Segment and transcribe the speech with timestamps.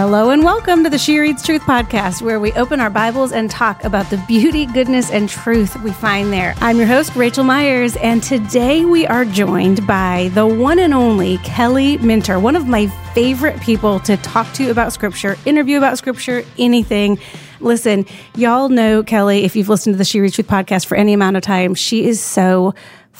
[0.00, 3.50] Hello and welcome to the She Reads Truth podcast, where we open our Bibles and
[3.50, 6.54] talk about the beauty, goodness, and truth we find there.
[6.58, 11.38] I'm your host, Rachel Myers, and today we are joined by the one and only
[11.38, 16.44] Kelly Minter, one of my favorite people to talk to about Scripture, interview about Scripture,
[16.58, 17.18] anything.
[17.58, 21.12] Listen, y'all know Kelly, if you've listened to the She Reads Truth podcast for any
[21.12, 22.72] amount of time, she is so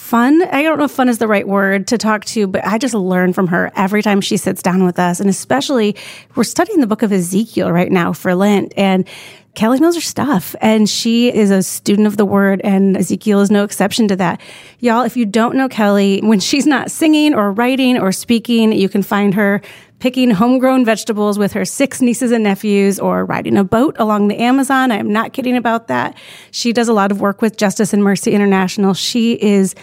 [0.09, 0.43] fun.
[0.43, 2.95] I don't know if fun is the right word to talk to, but I just
[2.95, 5.21] learn from her every time she sits down with us.
[5.21, 5.97] And especially,
[6.35, 8.73] we're studying the book of Ezekiel right now for Lent.
[8.75, 9.07] And
[9.55, 13.51] Kelly knows her stuff and she is a student of the word and Ezekiel is
[13.51, 14.41] no exception to that.
[14.79, 18.89] Y'all, if you don't know Kelly, when she's not singing or writing or speaking, you
[18.89, 19.61] can find her
[19.99, 24.37] picking homegrown vegetables with her six nieces and nephews or riding a boat along the
[24.39, 24.93] Amazon.
[24.93, 26.17] I am not kidding about that.
[26.51, 28.95] She does a lot of work with Justice and Mercy International.
[28.95, 29.75] She is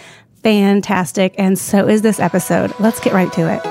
[0.42, 2.72] fantastic, and so is this episode.
[2.78, 3.66] Let's get right to it.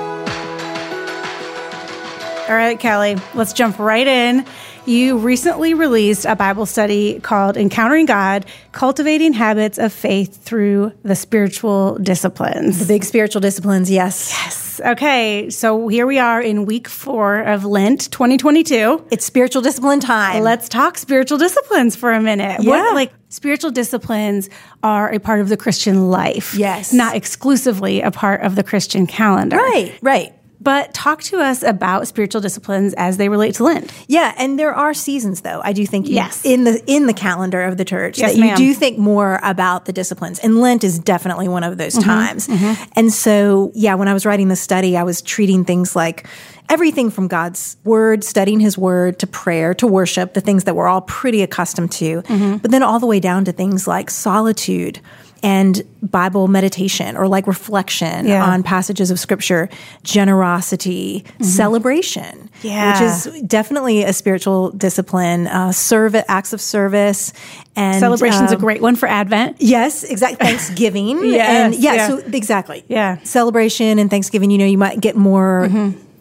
[2.48, 4.46] All right, Kelly, let's jump right in.
[4.86, 11.16] You recently released a Bible study called Encountering God Cultivating Habits of Faith Through the
[11.16, 12.78] Spiritual Disciplines.
[12.78, 14.30] The big spiritual disciplines, yes.
[14.30, 14.80] Yes.
[14.84, 19.06] Okay, so here we are in week four of Lent 2022.
[19.10, 20.44] It's spiritual discipline time.
[20.44, 22.62] Let's talk spiritual disciplines for a minute.
[22.62, 22.70] Yeah.
[22.70, 24.48] What, like, spiritual disciplines
[24.84, 26.54] are a part of the Christian life.
[26.54, 26.92] Yes.
[26.92, 29.56] Not exclusively a part of the Christian calendar.
[29.56, 30.32] right, right.
[30.66, 33.92] But talk to us about spiritual disciplines as they relate to Lent.
[34.08, 35.60] Yeah, and there are seasons though.
[35.62, 36.44] I do think Yes.
[36.44, 39.84] in the in the calendar of the church Yes, that you do think more about
[39.84, 40.40] the disciplines.
[40.40, 42.48] And Lent is definitely one of those Mm-hmm, times.
[42.96, 46.26] And so, yeah, when I was writing the study, I was treating things like
[46.68, 50.88] everything from God's word, studying his word to prayer to worship, the things that we're
[50.88, 52.22] all pretty accustomed to.
[52.22, 52.56] Mm-hmm.
[52.56, 54.98] But then all the way down to things like solitude
[55.46, 58.44] and Bible meditation or like reflection Yeah.
[58.44, 59.68] on passages of scripture,
[60.02, 62.66] generosity, celebration, Mm-hmm.
[62.66, 62.92] Yeah.
[62.92, 63.02] which
[63.36, 67.32] is definitely a spiritual discipline, uh, serve acts of service
[67.76, 69.56] and Celebration's a um, great one for Advent.
[69.60, 70.38] Yes, exactly.
[70.46, 71.24] Thanksgiving.
[71.24, 72.08] Yes, and yeah, yeah.
[72.08, 72.84] so exactly.
[72.88, 73.18] Yeah.
[73.22, 75.68] Celebration and Thanksgiving, you know, you might get more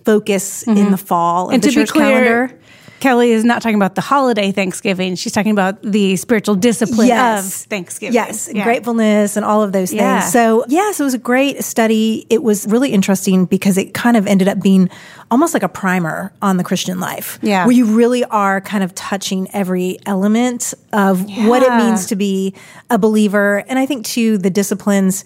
[0.04, 1.54] focus in the fall Mm-hmm.
[1.56, 2.60] And the to be clear, calendar.
[3.06, 5.14] Kelly is not talking about the holiday Thanksgiving.
[5.14, 8.16] She's talking about the spiritual discipline of Thanksgiving.
[8.16, 8.64] Yes, Yeah.
[8.64, 10.02] gratefulness and all of those things.
[10.02, 10.22] Yeah.
[10.22, 12.26] So, yes, it was a great study.
[12.32, 14.90] It was really interesting because it kind of ended up being
[15.30, 17.38] almost like a primer on the Christian life.
[17.44, 17.68] Yeah.
[17.68, 22.56] Where you really are kind of touching every element of what it means to be
[22.90, 23.64] a believer.
[23.68, 25.24] And I think, too, the disciplines,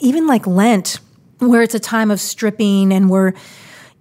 [0.00, 1.00] even like Lent,
[1.38, 3.32] where it's a time of stripping and we're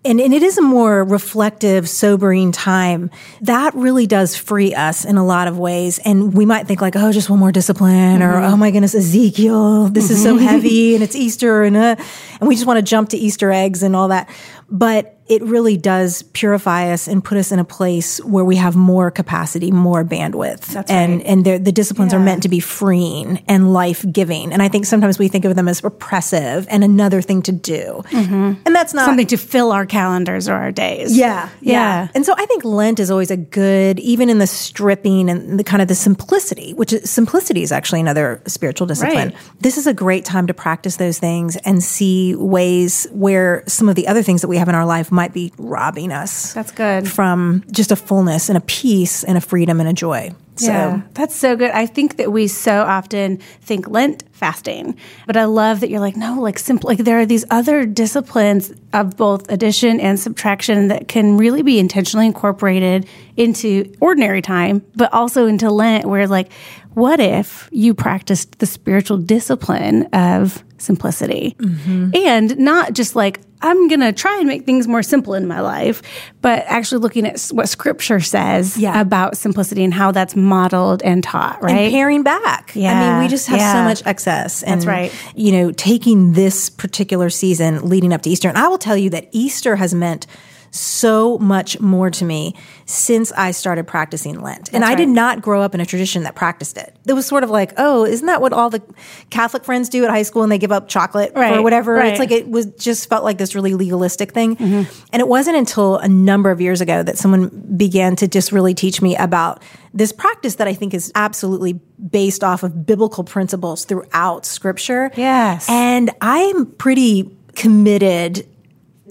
[0.04, 3.12] and, and it is a more reflective, sobering time.
[3.42, 6.00] That really does free us in a lot of ways.
[6.00, 9.90] And we might think like, oh, just one more discipline or, oh my goodness, Ezekiel,
[9.90, 11.96] this is so heavy and it's Easter and, uh,
[12.40, 14.28] and we just want to jump to Easter eggs and all that.
[14.72, 18.76] But it really does purify us and put us in a place where we have
[18.76, 20.66] more capacity, more bandwidth.
[20.66, 21.26] That's and, right.
[21.26, 24.52] and the disciplines are meant to be freeing and life giving.
[24.52, 28.02] And I think sometimes we think of them as oppressive and another thing to do.
[28.10, 28.62] Mm-hmm.
[28.66, 31.16] And that's not Something to fill our calendars or our days.
[31.16, 31.72] yeah, Yeah.
[31.72, 32.08] yeah.
[32.14, 35.64] And so I think Lent is always a good, even in the stripping and the
[35.64, 39.30] kind of the simplicity, which is, simplicity is actually another spiritual discipline.
[39.30, 39.38] Right.
[39.62, 43.96] This is a great time to practice those things and see ways where some of
[43.96, 47.10] the other things that we have in our life might be robbing us That's good.
[47.10, 50.34] from just a fullness and a peace and a freedom and a joy.
[50.56, 51.72] So Yeah, that's so good.
[51.72, 56.16] I think that we so often think Lent fasting, but I love that you're like,
[56.16, 61.08] no, like simple, like there are these other disciplines of both addition and subtraction that
[61.08, 63.08] can really be intentionally incorporated
[63.38, 66.52] into ordinary time, but also into Lent, where like,
[66.94, 72.10] what if you practiced the spiritual discipline of simplicity mm-hmm.
[72.16, 75.62] and not just like, I'm going to try and make things more simple in my
[75.62, 76.02] life,
[76.42, 79.00] but actually looking at what scripture says Yeah.
[79.00, 81.72] about simplicity and how that's modeled and taught, right?
[81.72, 82.72] and paring back.
[82.74, 82.92] Yeah.
[82.92, 83.74] I mean, we just have yeah.
[83.74, 84.64] so much excess.
[84.64, 85.14] And, That's right.
[85.36, 89.12] You know, taking this particular season leading up to Easter, and I will tell you
[89.12, 90.26] that Easter has meant
[90.72, 94.70] so much more to me since I started practicing Lent.
[94.74, 96.96] and I did not grow up in a tradition that practiced it.
[97.06, 98.82] It was sort of like, oh, isn't that what all the
[99.30, 101.94] Catholic friends do at high school and they give up chocolate Right, or whatever?
[101.96, 102.08] right.
[102.12, 104.56] It's like it was just felt like this really legalistic thing.
[104.56, 105.06] Mm-hmm.
[105.12, 108.74] And it wasn't until a number of years ago that someone began to just really
[108.74, 109.62] teach me about
[109.94, 115.12] this practice that I think is absolutely based off of biblical principles throughout scripture.
[115.16, 115.70] Yes.
[115.70, 118.48] And I'm pretty committed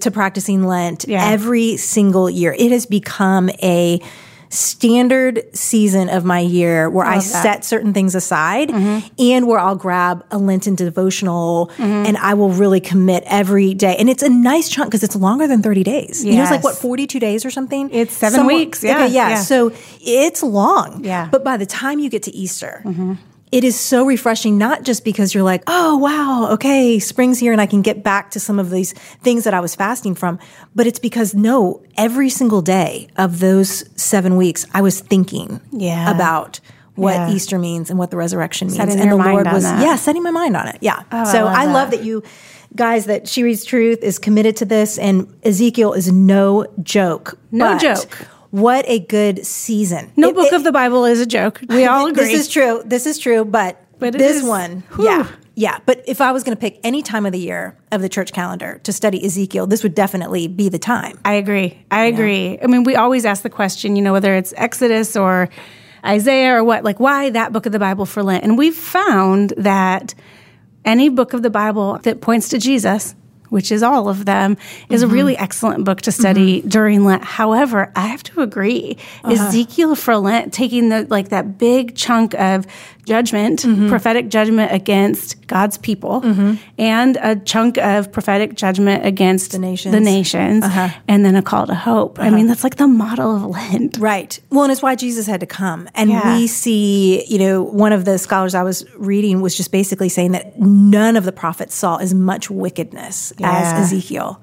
[0.01, 1.25] to practicing Lent Yeah.
[1.29, 2.55] every single year.
[2.57, 4.01] It has become a
[4.51, 9.07] standard season of my year where I set certain things aside mm-hmm.
[9.17, 11.83] and where I'll grab a Lenten devotional mm-hmm.
[11.83, 13.95] and I will really commit every day.
[13.97, 16.25] And it's a nice chunk because it's longer than 30 days.
[16.25, 17.89] You know, it's like what, 42 days or something?
[17.91, 19.29] It's seven weeks, yeah, Okay, yeah.
[19.29, 19.35] yeah.
[19.41, 19.71] So
[20.01, 21.05] it's long.
[21.05, 21.29] Yeah.
[21.31, 23.13] But by the time you get to Easter, mm-hmm.
[23.51, 27.59] It is so refreshing, not just because you're like, oh, wow, okay, spring's here and
[27.59, 30.39] I can get back to some of these things that I was fasting from,
[30.73, 36.09] but it's because no, every single day of those seven weeks, I was thinking Yeah.
[36.15, 36.59] about
[36.95, 37.31] what Yeah.
[37.31, 38.77] Easter means and what the resurrection means.
[38.77, 39.81] Setting and the mind Lord was, that.
[39.81, 40.77] yeah, setting my mind on it.
[40.81, 41.03] Yeah.
[41.11, 41.73] Oh, I so love I that.
[41.73, 42.23] love that you
[42.75, 47.37] guys, that She Reads Truth is committed to this and Ezekiel is no joke.
[47.51, 48.27] No joke.
[48.51, 50.11] What a good season.
[50.17, 51.61] No It- book it- of the Bible is a joke.
[51.69, 52.25] We all agree.
[52.25, 52.81] this is true.
[52.85, 53.45] This is true.
[53.45, 55.05] But, But this is- one, whew.
[55.05, 55.77] yeah, yeah.
[55.85, 58.33] But if I was going to pick any time of the year of the church
[58.33, 61.17] calendar to study Ezekiel, this would definitely be the time.
[61.23, 61.77] I agree.
[61.91, 62.57] I agree.
[62.61, 65.47] I mean, we always ask the question, you know, whether it's Exodus or
[66.05, 68.43] Isaiah or what, like, why that book of the Bible for Lent?
[68.43, 70.13] And we've found that
[70.83, 73.13] any book of the Bible that points to Jesus,
[73.51, 74.57] which is all of them,
[74.89, 75.13] is a mm-hmm.
[75.13, 76.69] really excellent book to study mm-hmm.
[76.69, 77.23] during Lent.
[77.23, 79.33] However, I have to agree, uh-huh.
[79.33, 82.65] Ezekiel for Lent, taking the like that big chunk of
[83.03, 83.89] judgment, mm-hmm.
[83.89, 86.21] prophetic judgment against God's people,
[86.77, 89.93] and a chunk of prophetic judgment against the nations.
[89.93, 90.89] the nations, uh-huh.
[91.07, 92.19] and then a call to hope.
[92.19, 92.47] I mean, uh-huh.
[92.47, 93.97] that's like the model of Lent.
[93.97, 94.39] Right.
[94.49, 95.89] Well, and it's why Jesus had to come.
[95.93, 96.37] And Yeah.
[96.37, 100.31] we see, you know, one of the scholars I was reading was just basically saying
[100.31, 103.73] that none of the prophets saw as much wickedness Yeah.
[103.75, 104.41] as Ezekiel.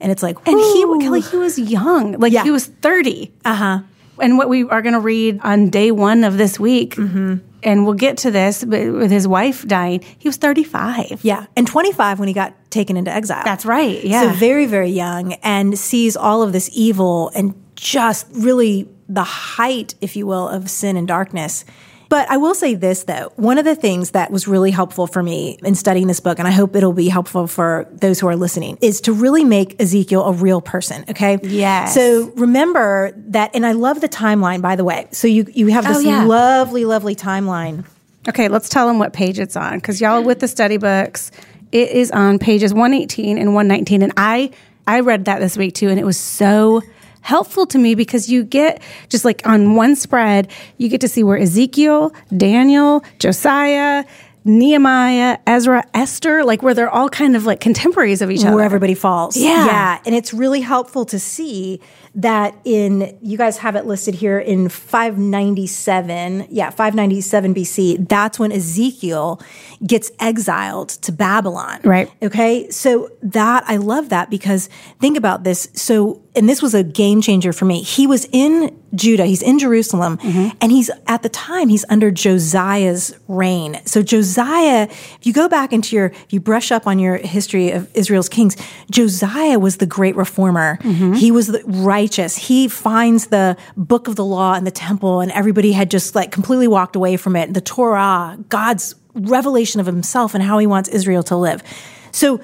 [0.00, 0.82] And it's like, And he.
[1.00, 2.12] Kelly, he was young.
[2.18, 2.42] Like Yeah.
[2.42, 3.30] he was 30.
[3.44, 3.78] uh huh.
[4.20, 7.36] And what we are going to read on day one of this week, Mm-hmm.
[7.62, 11.20] and we'll get to this, but with his wife dying, he was 35.
[11.24, 11.46] Yeah.
[11.56, 13.42] And 25 when he got taken into exile.
[13.44, 14.02] That's right.
[14.04, 14.22] Yeah.
[14.32, 19.94] So very, very young and sees all of this evil and just really the height,
[20.00, 21.64] if you will, of sin and darkness.
[22.12, 25.22] But I will say this though, one of the things that was really helpful for
[25.22, 28.36] me in studying this book, and I hope it'll be helpful for those who are
[28.36, 31.06] listening, is to really make Ezekiel a real person.
[31.08, 31.38] Okay.
[31.42, 31.94] Yes.
[31.94, 35.08] So remember that, and I love the timeline, by the way.
[35.12, 36.24] So you, you have this Oh, yeah.
[36.24, 37.86] lovely, lovely timeline.
[38.28, 41.30] Okay, let's tell them what page it's on because y'all with the study books,
[41.72, 44.02] it is on pages 118 and 119.
[44.02, 44.50] And I
[44.86, 46.82] I read that this week too, and it was so
[47.22, 51.24] helpful to me because you get just like on one spread, you get to see
[51.24, 54.04] where Ezekiel, Daniel, Josiah,
[54.44, 58.56] Nehemiah, Ezra, Esther, like where they're all kind of like contemporaries of each other.
[58.56, 59.36] where everybody falls.
[59.36, 59.66] Yeah.
[59.66, 59.98] Yeah.
[60.04, 61.80] And it's really helpful to see
[62.14, 66.48] that in, you guys have it listed here in 597.
[66.50, 68.08] Yeah, 597 BC.
[68.08, 69.40] That's when Ezekiel
[69.86, 71.80] gets exiled to Babylon.
[71.84, 72.10] Right.
[72.22, 72.68] Okay.
[72.70, 74.68] So that, I love that because
[75.00, 75.68] think about this.
[75.74, 77.82] So, and this was a game changer for me.
[77.82, 80.56] He was in Judah, he's in Jerusalem, mm-hmm.
[80.60, 83.80] and he's at the time, he's under Josiah's reign.
[83.86, 87.70] So, Josiah, if you go back into your, if you brush up on your history
[87.70, 88.56] of Israel's kings,
[88.90, 90.78] Josiah was the great reformer.
[90.82, 91.14] Mm-hmm.
[91.14, 91.62] He was the
[92.02, 92.36] righteous.
[92.36, 96.32] He finds the book of the law in the temple, and everybody had just like
[96.32, 97.54] completely walked away from it.
[97.54, 101.62] The Torah, God's revelation of himself and how he wants Israel to live.
[102.10, 102.40] So,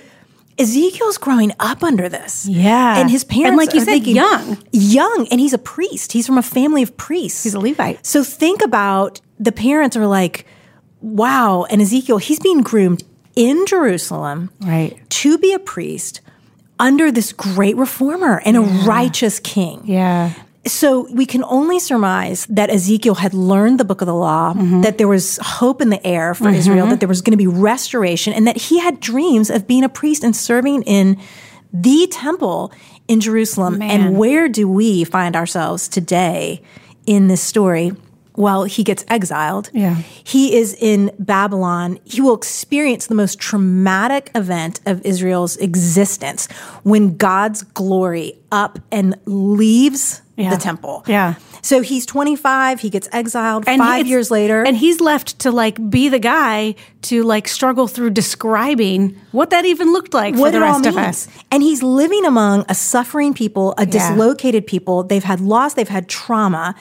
[0.61, 2.47] Ezekiel's growing up under this.
[2.47, 2.99] Yeah.
[2.99, 4.59] And his parents And like you are said, thinking- young.
[4.73, 5.29] Young.
[5.31, 6.11] And he's a priest.
[6.13, 7.45] He's from a family of priests.
[7.45, 8.05] He's a Levite.
[8.05, 10.47] So think about the parents are like,
[11.01, 11.65] wow.
[11.71, 13.05] And Ezekiel, he's being groomed
[13.37, 14.99] in Jerusalem Right.
[15.11, 16.21] to be a priest
[16.79, 19.81] under this great reformer and a righteous king.
[19.85, 20.33] Yeah.
[20.67, 24.83] So we can only surmise that Ezekiel had learned the book of the law, Mm-hmm.
[24.83, 27.47] that there was hope in the air for Israel, that there was going to be
[27.47, 31.19] restoration, and that he had dreams of being a priest and serving in
[31.73, 32.73] the temple
[33.07, 33.79] in Jerusalem.
[33.79, 33.91] Man.
[33.91, 36.61] And where do we find ourselves today
[37.07, 37.93] in this story?
[38.39, 39.69] Well, he gets exiled.
[39.75, 39.97] Yeah.
[40.23, 41.99] He is in Babylon.
[42.05, 46.47] He will experience the most traumatic event of Israel's existence
[46.85, 50.51] when God's glory up and leaves Yeah.
[50.51, 51.03] the temple.
[51.09, 51.35] Yeah.
[51.69, 54.63] So he's 25, he gets exiled And five it's- years later.
[54.63, 59.67] And he's left to like be the guy to like struggle through describing what that
[59.67, 61.29] even looked like for what the it all rest of us.
[61.51, 65.03] And he's living among a suffering people, a dislocated people.
[65.03, 66.75] They've had loss, they've had trauma.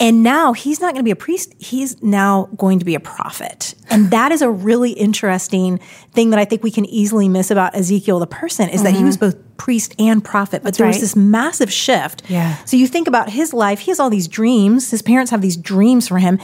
[0.00, 1.54] And now he's not going to be a priest.
[1.58, 3.76] He's now going to be a prophet.
[3.92, 5.78] And that is a really interesting
[6.12, 9.04] thing that I think we can easily miss about Ezekiel, the person, is that he
[9.04, 10.62] was both priest and prophet.
[10.64, 11.00] But there was Mm-hmm.
[11.00, 11.00] right.
[11.02, 12.22] this massive shift.
[12.28, 12.56] Yeah.
[12.64, 14.90] So you think about his life, he has all these dreams.
[14.90, 16.40] His parents have these dreams for him.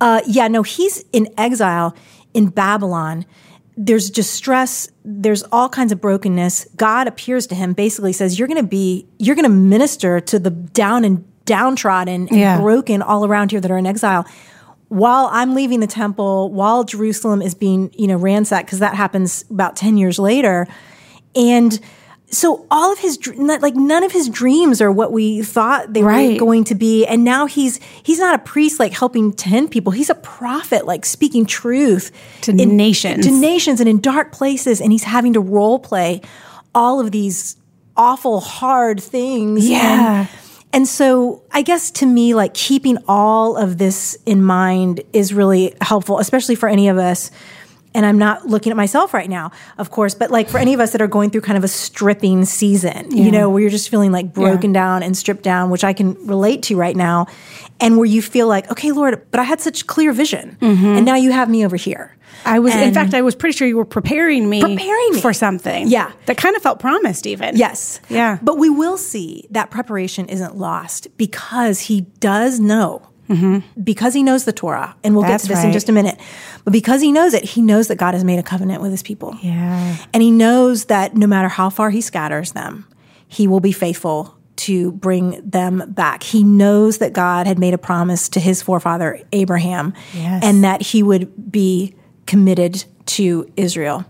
[0.00, 1.94] Uh, yeah, no, he's in exile
[2.34, 3.24] in Babylon.
[3.76, 4.90] There's distress.
[5.04, 6.66] There's all kinds of brokenness.
[6.76, 10.38] God appears to him, basically says, "You're going to be, you're going to minister to
[10.38, 12.58] the down and downtrodden and Yeah.
[12.60, 14.26] broken all around here that are in exile.
[14.90, 19.44] While I'm leaving the temple, while Jerusalem is being, you know, ransacked, because that happens
[19.48, 20.66] about 10 years later.
[21.34, 21.78] And
[22.32, 26.38] so all of his, like none of his dreams are what we thought they were
[26.38, 27.06] going to be.
[27.06, 29.92] And now he's, he's not a priest like helping 10 people.
[29.92, 32.10] He's a prophet like speaking truth
[32.42, 33.26] To nations.
[33.26, 34.80] to nations and in dark places.
[34.80, 36.20] And he's having to role play
[36.74, 37.56] all of these
[37.96, 39.68] awful, hard things.
[39.68, 40.20] Yeah.
[40.20, 40.28] And,
[40.72, 45.74] and so I guess to me, like keeping all of this in mind is really
[45.80, 47.30] helpful, especially for any of us.
[47.92, 50.80] And I'm not looking at myself right now, of course, but like for any of
[50.80, 53.88] us that are going through kind of a stripping season, you know, where you're just
[53.88, 57.26] feeling like broken down and stripped down, which I can relate to right now.
[57.80, 60.56] And where you feel like, okay, Lord, but I had such clear vision.
[60.60, 60.86] Mm-hmm.
[60.86, 62.16] And now you have me over here.
[62.44, 65.20] I was, in fact, I was pretty sure you were preparing me, Preparing me.
[65.20, 65.88] for something.
[65.88, 66.12] Yeah.
[66.26, 67.56] that kind of felt promised, even.
[67.56, 68.00] Yes.
[68.08, 68.38] Yeah.
[68.40, 73.09] But we will see that preparation isn't lost because he does know,
[73.82, 75.30] because he knows the Torah, and we'll Mm-hmm.
[75.32, 76.18] That's get to this in just a minute.
[76.64, 79.02] But because he knows it, he knows that God has made a covenant with his
[79.02, 79.36] people.
[79.42, 79.96] Yeah.
[80.12, 82.86] And he knows that no matter how far he scatters them,
[83.28, 86.22] he will be faithful to bring them back.
[86.22, 90.42] He knows that God had made a promise to his forefather Abraham Yes.
[90.44, 91.94] and that he would be
[92.26, 94.04] committed to Israel.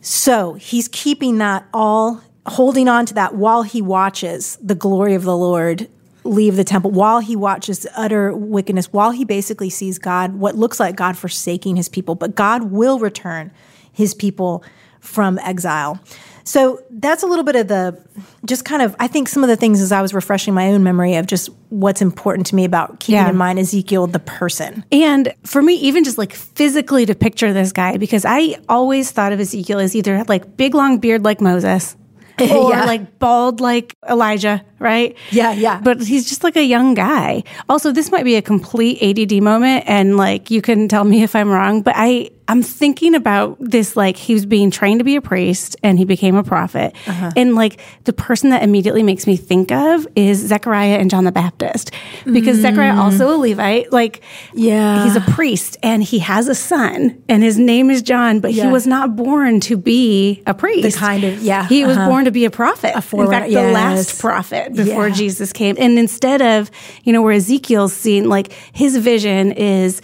[0.00, 5.24] So he's keeping that all, holding on to that while he watches the glory of
[5.24, 5.88] the Lord
[6.28, 10.78] leave the temple, while he watches utter wickedness, while he basically sees God, what looks
[10.78, 13.50] like God forsaking his people, but God will return
[13.92, 14.62] his people
[15.00, 16.00] from exile.
[16.44, 18.02] So that's a little bit of the,
[18.46, 20.82] just kind of, I think some of the things as I was refreshing my own
[20.82, 23.28] memory of just what's important to me about keeping Yeah.
[23.28, 24.82] in mind Ezekiel, the person.
[24.90, 29.32] And for me, even just like physically to picture this guy, because I always thought
[29.32, 31.96] of Ezekiel as either like big long beard like Moses
[32.50, 32.84] or Yeah.
[32.84, 35.16] like bald like Elijah, right?
[35.30, 35.80] Yeah, yeah.
[35.82, 37.42] But he's just like a young guy.
[37.68, 41.34] Also, this might be a complete ADD moment and like you can tell me if
[41.36, 45.16] I'm wrong, but I I'm thinking about this like he was being trained to be
[45.16, 46.94] a priest and he became a prophet.
[47.06, 47.30] Uh-huh.
[47.36, 51.32] And like the person that immediately makes me think of is Zechariah and John the
[51.32, 51.90] Baptist.
[52.24, 54.52] Because Zechariah also a Levite, like Mm.
[54.54, 55.04] Yeah.
[55.04, 58.66] he's a priest and he has a son and his name is John, but he
[58.66, 60.94] was not born to be a priest.
[60.94, 62.08] The kind of- yeah, He was uh-huh.
[62.08, 62.94] born to be a prophet.
[62.94, 65.14] In forerunner, fact, the last prophet before Yeah.
[65.14, 65.76] Jesus came.
[65.78, 66.70] And instead of,
[67.04, 70.00] you know, where Ezekiel's seen, like his vision is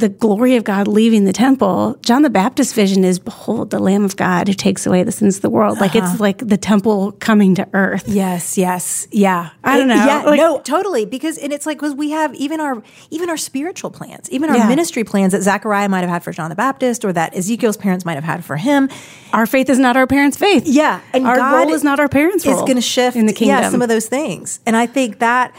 [0.00, 1.96] the glory of God leaving the temple.
[2.02, 5.36] John the Baptist's vision is, behold, the Lamb of God who takes away the sins
[5.36, 5.78] of the world.
[5.80, 6.10] Like Uh-huh.
[6.12, 8.04] it's like the temple coming to earth.
[8.08, 9.50] Yes, yes, yeah.
[9.62, 11.04] I don't It- know, Yeah, like- no, totally.
[11.04, 14.56] Because and it's like because we have even our even our spiritual plans, even our
[14.56, 14.68] Yeah.
[14.68, 18.04] ministry plans that Zechariah might have had for John the Baptist, or that Ezekiel's parents
[18.04, 18.88] might have had for him.
[19.32, 20.64] Our faith is not our parents' faith.
[20.66, 22.60] Yeah, and our God role is not our parents' role.
[22.60, 23.62] going to shift in the kingdom.
[23.62, 25.52] Yeah, some of those things, and I think that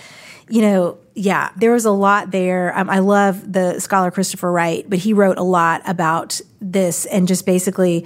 [0.51, 2.77] you know, yeah, there was a lot there.
[2.77, 7.27] Um, I love the scholar Christopher Wright, but he wrote a lot about this and
[7.27, 8.05] just basically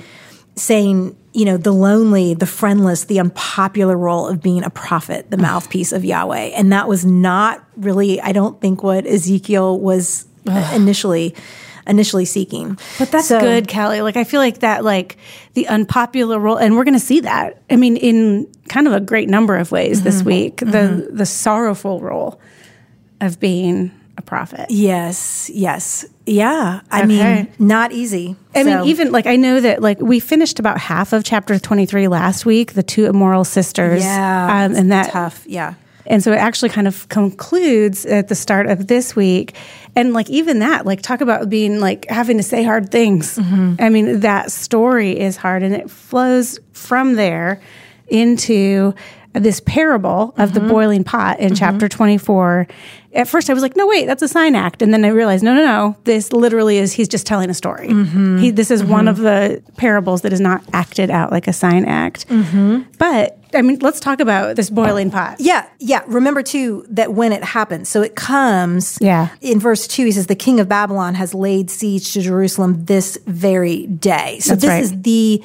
[0.55, 5.37] saying, you know, the lonely, the friendless, the unpopular role of being a prophet, the
[5.37, 10.25] mouthpiece of Yahweh, and that was not really, I don't think, what Ezekiel was
[10.73, 11.35] initially
[11.87, 12.77] initially seeking.
[12.99, 14.01] But that's So- good, Kelly.
[14.01, 15.17] Like I feel like that, like
[15.53, 17.61] the unpopular role, and we're going to see that.
[17.69, 20.27] I mean, in kind of a great number of ways this Mm-hmm.
[20.27, 22.39] week, the the sorrowful role
[23.21, 24.67] of being a prophet.
[24.69, 26.79] Yes, yes, yeah.
[26.89, 27.07] I Okay.
[27.07, 28.35] mean, not easy.
[28.55, 31.59] I So- mean, even like I know that like we finished about half of chapter
[31.59, 35.43] twenty three last week, the two immoral sisters, Yeah, um, and that tough.
[35.47, 35.73] Yeah.
[36.07, 39.55] And so it actually kind of concludes at the start of this week.
[39.95, 43.37] And like even that, like talk about being like having to say hard things.
[43.37, 43.75] Mm-hmm.
[43.79, 47.61] I mean, that story is hard and it flows from there
[48.07, 48.93] into
[49.33, 50.69] this parable of the mm-hmm.
[50.69, 51.55] boiling pot in mm-hmm.
[51.55, 52.67] chapter 24.
[53.15, 54.81] At first I was like, no, wait, that's a sign act.
[54.81, 57.87] And then I realized, no, no, no, this literally is, he's just telling a story.
[57.87, 58.37] Mm-hmm.
[58.39, 59.07] He, this is one mm-hmm.
[59.07, 62.27] of the parables that is not acted out like a sign act.
[62.27, 62.83] Mm-hmm.
[62.99, 65.37] But I mean, let's talk about this boiling pot.
[65.39, 66.03] Yeah, yeah.
[66.07, 68.97] Remember too that when it happens, so it comes.
[68.99, 69.29] Yeah.
[69.39, 73.17] In verse two, he says, "The king of Babylon has laid siege to Jerusalem this
[73.25, 74.83] very day." So That's this right.
[74.83, 75.43] is the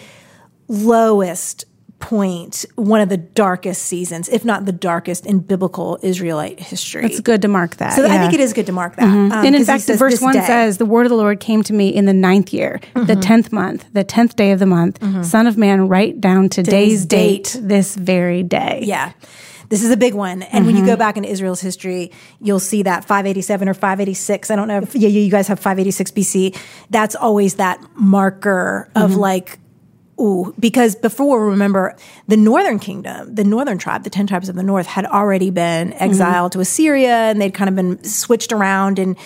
[0.66, 1.64] lowest
[2.00, 7.04] point, one of the darkest seasons, if not the darkest in biblical Israelite history.
[7.04, 7.94] It's good to mark that.
[7.94, 9.04] so I think it is good to mark that.
[9.04, 10.40] Um, and in fact, the says verse one day.
[10.40, 10.46] Mm-hmm.
[10.46, 13.52] says, "The word of the Lord came to me in the ninth year, the tenth
[13.52, 14.98] month, the tenth day of the month.
[15.24, 19.12] Son of man, write down today's Day's date, this very day." Yeah.
[19.68, 20.42] This is a big one.
[20.42, 20.90] And when you Mm-hmm.
[20.90, 24.50] go back into Israel's history, you'll see that 587 or 586.
[24.50, 26.56] I don't know if yeah, you guys have 586 BC.
[26.90, 29.20] That's always that marker of Mm-hmm.
[29.20, 29.59] like
[30.20, 31.96] ooh, because before, remember,
[32.28, 35.90] the northern kingdom, the northern tribe, the 10 tribes of the north had already been
[35.90, 36.02] mm-hmm.
[36.02, 39.16] exiled to Assyria and they'd kind of been switched around and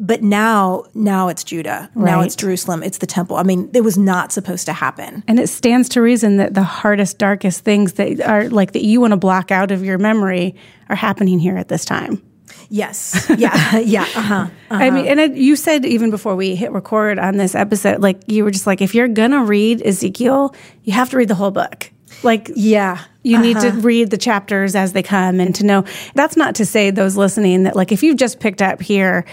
[0.00, 1.88] but now now it's Judah.
[1.94, 2.82] Now it's Jerusalem.
[2.82, 3.36] It's the temple.
[3.36, 5.22] I mean, it was not supposed to happen.
[5.28, 9.00] And it stands to reason that the hardest, darkest things that are like that you
[9.00, 10.56] want to block out of your memory
[10.88, 12.20] are happening here at this time.
[12.68, 13.30] Yes.
[13.36, 13.78] Yeah.
[13.78, 14.02] yeah.
[14.14, 14.48] Uh-huh.
[14.70, 18.20] I mean, and it, you said even before we hit record on this episode, like
[18.26, 20.54] you were just like, if you're gonna read Ezekiel,
[20.84, 21.90] you have to read the whole book.
[22.22, 22.98] Like, Yeah.
[23.22, 25.84] you need to read the chapters as they come and to know.
[26.14, 29.24] That's not to say those listening that like if you've just picked up here.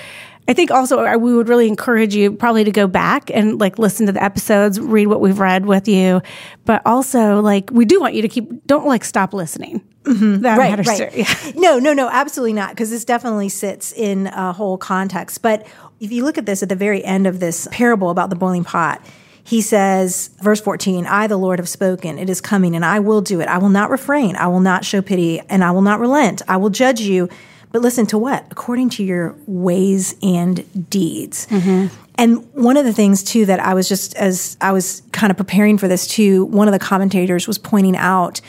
[0.48, 3.78] I think also uh, we would really encourage you probably to go back and like
[3.78, 6.24] listen to the episodes, read what we've read with you,
[6.66, 9.82] but also like we do want you to keep don't like stop listening.
[10.10, 10.42] Mm-hmm.
[10.42, 11.12] That right, matters right.
[11.12, 11.20] too.
[11.20, 11.52] Yeah.
[11.56, 15.42] No, no, no, absolutely not, because this definitely sits in a whole context.
[15.42, 15.68] But
[16.00, 18.64] if you look at this at the very end of this parable about the boiling
[18.64, 19.06] pot,
[19.44, 22.18] he says, verse 14, I, the Lord, have spoken.
[22.18, 23.48] It is coming, and I will do it.
[23.48, 24.36] I will not refrain.
[24.36, 26.42] I will not show pity, and I will not relent.
[26.48, 27.30] I will judge you.
[27.72, 28.46] But listen to what?
[28.52, 31.46] According to your ways and deeds.
[31.48, 31.96] Mm-hmm.
[32.16, 35.38] And one of the things too that I was just as I was kind of
[35.38, 38.42] preparing for this too, one of the commentators was pointing out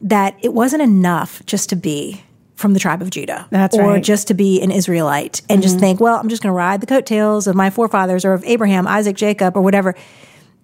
[0.00, 2.22] that it wasn't enough just to be
[2.54, 4.02] from the tribe of Judah That's or right.
[4.02, 6.86] just to be an Israelite and just think, well, I'm just going to ride the
[6.86, 9.94] coattails of my forefathers or of Abraham, Isaac, Jacob, or whatever.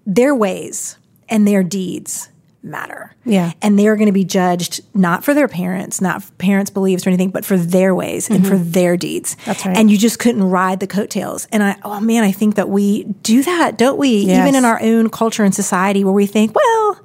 [0.07, 0.97] Their ways
[1.29, 2.31] and their deeds
[2.62, 3.15] matter.
[3.25, 3.53] Yeah.
[3.61, 7.11] And they're going to be judged not for their parents, not for parents' beliefs or
[7.11, 9.35] anything, but for their ways and for their deeds.
[9.35, 9.51] Mm-hmm.
[9.51, 9.77] That's right.
[9.77, 11.47] And you just couldn't ride the coattails.
[11.53, 14.25] And I, oh man, I think that we do that, don't we?
[14.25, 14.41] Yes.
[14.41, 17.01] Even in our own culture and society where we think, well,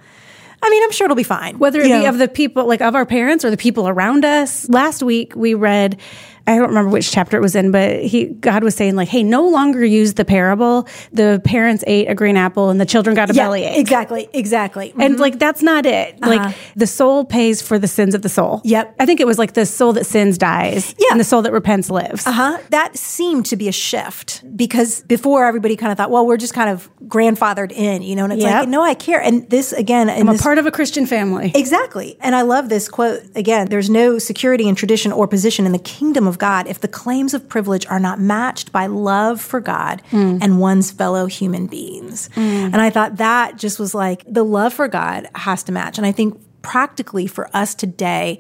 [0.61, 1.59] I mean, I'm sure it'll be fine.
[1.59, 2.09] whether it You be know?
[2.09, 5.53] of the people like of our parents or the people around us last week we
[5.53, 5.99] read
[6.48, 9.22] i don't remember which chapter it was in but he god was saying like hey
[9.24, 13.30] no longer use the parable the parents ate a green apple and the children got
[13.30, 14.94] a yeah, bellyache exactly, exactly.
[15.00, 18.62] and like that's not it like the soul pays for the sins of the soul
[18.63, 18.96] Yep.
[19.00, 21.08] i think it was like the soul that sins dies Yeah.
[21.12, 22.58] and the soul that repents lives Uh-huh.
[22.70, 26.54] That seemed to be a shift because before everybody kind of thought, well, we're just
[26.54, 28.54] kind of grandfathered in, you know, and it's Yep.
[28.62, 29.22] like, no, I care.
[29.22, 32.18] And this again, i'm a part of a christian family Exactly.
[32.22, 35.80] And I love this quote again there's no security in tradition or position in the
[35.80, 40.01] kingdom of God if the claims of privilege are not matched by love for God
[40.11, 40.40] mm.
[40.42, 42.29] and one's fellow human beings.
[42.35, 42.74] Mm.
[42.74, 45.98] And I thought that just was like the love for God has to match.
[45.98, 48.40] And I think practically for us today,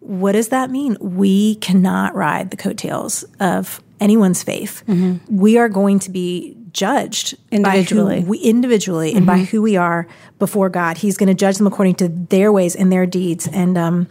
[0.00, 0.96] what does that mean?
[1.00, 4.82] We cannot ride the coattails of anyone's faith.
[4.86, 5.36] Mm-hmm.
[5.36, 8.24] We are going to be judged Individually.
[8.24, 9.44] we individually and by mm-hmm.
[9.44, 10.06] who we are
[10.38, 10.98] before God.
[10.98, 13.46] He's going to judge them according to their ways and their deeds.
[13.46, 14.08] And um,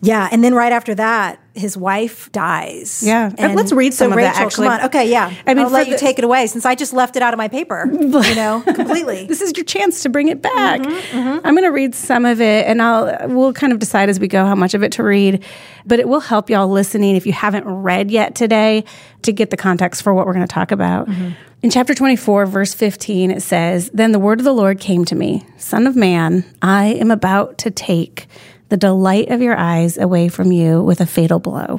[0.00, 3.02] yeah, and then right after that, his wife dies.
[3.04, 3.30] Yeah.
[3.36, 4.66] and Let's read some so of that, Rachel, actually.
[4.68, 5.32] Come on, okay, yeah.
[5.46, 7.34] I mean, I'll let for you take it away since I just left it out
[7.34, 7.90] of my paper.
[8.22, 9.26] You know, completely.
[9.26, 10.80] this is your chance to bring it back.
[10.80, 14.20] Mm-hmm, I'm going to read some of it, and I'll we'll kind of decide as
[14.20, 15.44] we go how much of it to read.
[15.84, 18.84] But it will help y'all listening if you haven't read yet today
[19.22, 21.08] to get the context for what we're going to talk about.
[21.08, 21.30] Mm-hmm.
[21.62, 25.14] In chapter 24, verse 15, it says, "Then the word of the Lord came to
[25.14, 28.28] me, Son of man, I am about to take
[28.72, 31.78] the delight of your eyes away from you with a fatal blow."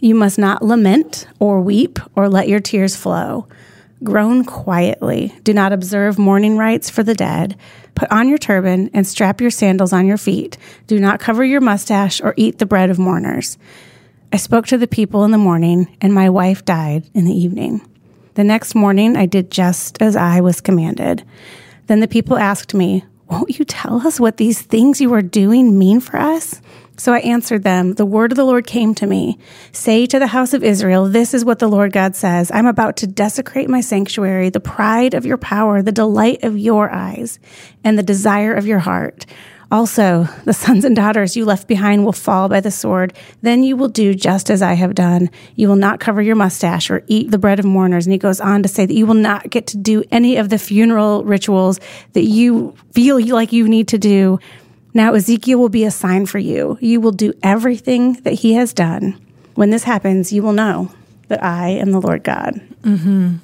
[0.00, 3.46] You must not lament or weep or let your tears flow.
[4.02, 5.34] Groan quietly.
[5.44, 7.56] Do not observe mourning rites for the dead.
[7.94, 10.56] Put on your turban and strap your sandals on your feet.
[10.86, 13.58] Do not cover your mustache or eat the bread of mourners.
[14.32, 17.82] I spoke to the people in the morning, and my wife died in the evening.
[18.32, 21.22] The next morning, I did just as I was commanded.
[21.86, 25.78] Then the people asked me, Won't you tell us what these things you are doing
[25.78, 26.62] mean for us?
[26.96, 29.38] So I answered them, The word of the Lord came to me.
[29.70, 32.96] Say to the house of Israel, This is what the Lord God says I'm about
[32.98, 37.38] to desecrate my sanctuary, the pride of your power, the delight of your eyes,
[37.84, 39.26] and the desire of your heart.
[39.70, 43.12] Also, the sons and daughters you left behind will fall by the sword.
[43.42, 45.28] Then you will do just as I have done.
[45.56, 48.06] You will not cover your mustache or eat the bread of mourners.
[48.06, 50.48] And he goes on to say that you will not get to do any of
[50.48, 51.80] the funeral rituals
[52.14, 54.38] that you feel like you need to do.
[54.94, 56.78] Now, Ezekiel will be a sign for you.
[56.80, 59.20] You will do everything that he has done.
[59.54, 60.90] When this happens, you will know
[61.28, 62.60] that I am the Lord God.
[62.82, 63.36] Mm-hmm.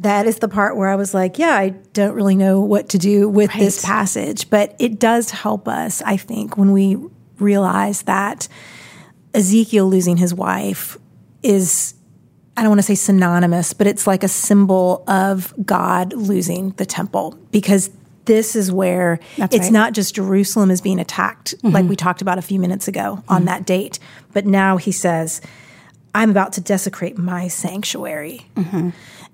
[0.00, 2.98] That is the part where I was like, yeah, I don't really know what to
[2.98, 6.96] do with this passage, but it does help us, I think, when we
[7.38, 8.48] realize that
[9.34, 10.96] Ezekiel losing his wife
[11.42, 11.94] is,
[12.56, 16.86] I don't want to say synonymous, but it's like a symbol of God losing the
[16.86, 17.90] temple because
[18.24, 19.72] this is where That's it's right.
[19.72, 21.88] not just Jerusalem is being attacked, like mm-hmm.
[21.88, 23.44] we talked about a few minutes ago on mm-hmm.
[23.46, 23.98] that date,
[24.32, 25.42] but now he says,
[26.14, 28.46] I'm about to desecrate my sanctuary.
[28.56, 28.90] Mm-hmm.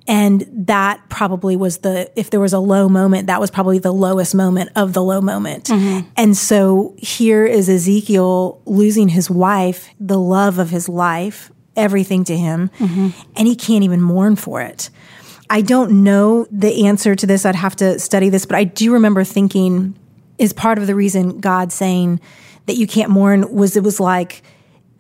[0.09, 3.93] And that probably was the, if there was a low moment, that was probably the
[3.93, 5.65] lowest moment of the low moment.
[5.65, 6.09] Mm-hmm.
[6.17, 12.37] And so here is Ezekiel losing his wife, the love of his life, everything to
[12.37, 13.09] him, mm-hmm.
[13.37, 14.91] and he can't even mourn for it.
[15.51, 17.45] I don't know the answer to this.
[17.45, 19.97] I'd have to study this, but I do remember thinking
[20.39, 22.21] is part of the reason God saying
[22.67, 24.43] that you can't mourn was it was like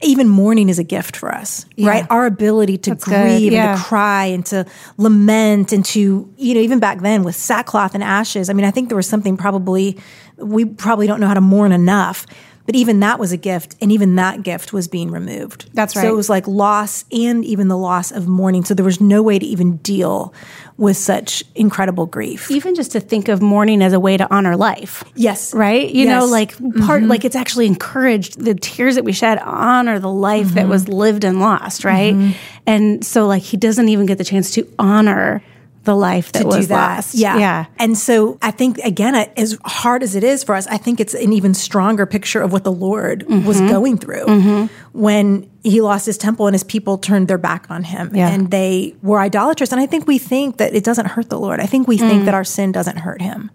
[0.02, 2.06] even mourning is a gift for us, right?
[2.10, 3.70] Our ability to That's grieve Yeah.
[3.70, 4.66] and to cry and to
[4.98, 8.50] lament and to, you know, even back then with sackcloth and ashes.
[8.50, 9.98] I mean, I think there was something probably,
[10.36, 12.26] we probably don't know how to mourn enough.
[12.66, 15.70] But even that was a gift, and even that gift was being removed.
[15.72, 16.02] That's right.
[16.02, 18.64] So it was like loss and even the loss of mourning.
[18.64, 20.34] So there was no way to even deal
[20.78, 22.50] with such incredible grief.
[22.50, 25.04] Even just to think of mourning as a way to honor life.
[25.14, 25.54] Yes.
[25.54, 25.88] Right?
[25.88, 26.50] You know, like
[26.86, 27.08] part, mm-hmm.
[27.08, 30.70] like it's actually encouraged the tears that we shed honor the life that mm-hmm.
[30.70, 32.14] was lived and lost, right?
[32.14, 32.32] Mm-hmm.
[32.66, 35.42] And so, like, he doesn't even get the chance to honor
[35.86, 36.96] the life that to was do that.
[36.96, 37.14] lost.
[37.14, 37.38] Yeah.
[37.38, 37.66] Yeah.
[37.78, 41.14] And so I think, again, as hard as it is for us, I think it's
[41.14, 43.68] an even stronger picture of what the Lord was Mm-hmm.
[43.68, 48.10] going through when he lost his temple and his people turned their back on him
[48.14, 48.28] Yeah.
[48.28, 49.72] and they were idolatrous.
[49.72, 51.58] And I think we think that it doesn't hurt the Lord.
[51.60, 53.50] I think we think that our sin doesn't hurt him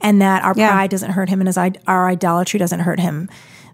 [0.00, 0.58] and that our Mm.
[0.58, 0.70] Yeah.
[0.72, 3.28] pride doesn't hurt him and his, our idolatry doesn't hurt him.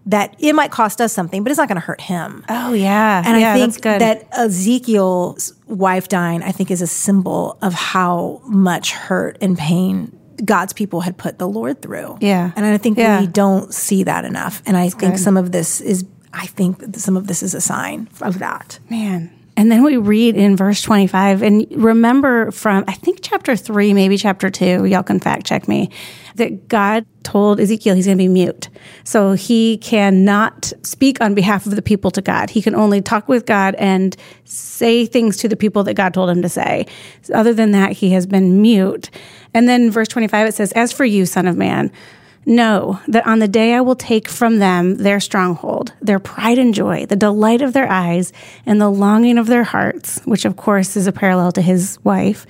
[0.05, 2.45] That it might cost us something, but it's not going to hurt him.
[2.47, 3.23] Oh, yeah.
[3.25, 7.73] And yeah, I think that's that Ezekiel's wife dying, I think, is a symbol of
[7.73, 12.17] how much hurt and pain God's people had put the Lord through.
[12.21, 12.51] Yeah.
[12.55, 13.19] And I think Yeah.
[13.19, 14.61] we don't see that enough.
[14.65, 15.19] And I think good.
[15.19, 18.79] some of this is, I think some of this is a sign of that.
[18.89, 19.31] Man.
[19.57, 24.15] And then we read in verse 25, and remember from, I think, chapter three, maybe
[24.15, 25.89] chapter two, y'all can fact check me,
[26.35, 28.69] that God told Ezekiel he's going to be mute.
[29.03, 32.51] So he cannot speak on behalf of the people to God.
[32.51, 34.15] He can only talk with God and
[34.45, 36.85] say things to the people that God told him to say.
[37.33, 39.09] Other than that, he has been mute.
[39.55, 41.91] And then verse 25, it says, As for you, son of man,
[42.45, 46.73] Know that on the day I will take from them their stronghold, their pride and
[46.73, 48.31] joy, the delight of their eyes,
[48.65, 52.45] and the longing of their hearts, which of course is a parallel to his wife,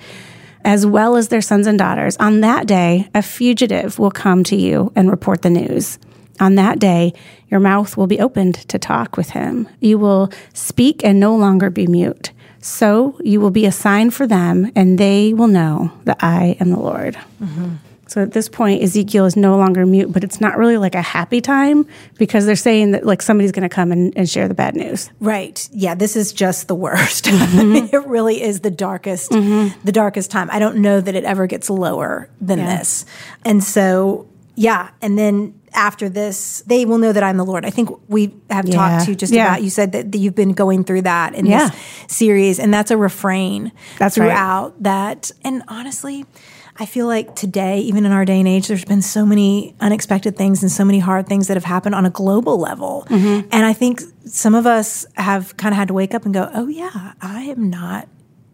[0.64, 2.16] as well as their sons and daughters.
[2.18, 5.98] On that day, a fugitive will come to you and report the news.
[6.40, 7.12] On that day,
[7.48, 9.68] your mouth will be opened to talk with him.
[9.80, 12.30] You will speak and no longer be mute.
[12.60, 16.70] So you will be a sign for them, and they will know that I am
[16.70, 17.16] the Lord.
[17.42, 17.74] Mm-hmm.
[18.08, 21.02] So at this point, Ezekiel is no longer mute, but it's not really like a
[21.02, 24.54] happy time because they're saying that like somebody's going to come and, and share the
[24.54, 25.10] bad news.
[25.20, 25.68] Right.
[25.72, 27.26] Yeah, this is just the worst.
[27.38, 27.94] Mm-hmm.
[27.94, 30.48] it really is the darkest, the darkest time.
[30.50, 32.78] I don't know that it ever gets lower than Yeah.
[32.78, 33.04] this.
[33.44, 37.64] And so, yeah, and then after this, they will know that I'm the Lord.
[37.64, 38.74] I think we have Yeah.
[38.76, 39.46] talked to you just Yeah.
[39.48, 41.68] about you said that, that you've been going through that in Yeah.
[41.68, 41.76] this
[42.16, 44.26] series, and that's a refrain That's right.
[44.26, 45.30] throughout that.
[45.44, 46.24] And honestly,
[46.80, 50.36] I feel like today, even in our day and age, there's been so many unexpected
[50.36, 53.04] things and so many hard things that have happened on a global level.
[53.10, 53.48] Mm-hmm.
[53.50, 56.48] And I think some of us have kind of had to wake up and go,
[56.54, 58.06] oh, yeah, I am not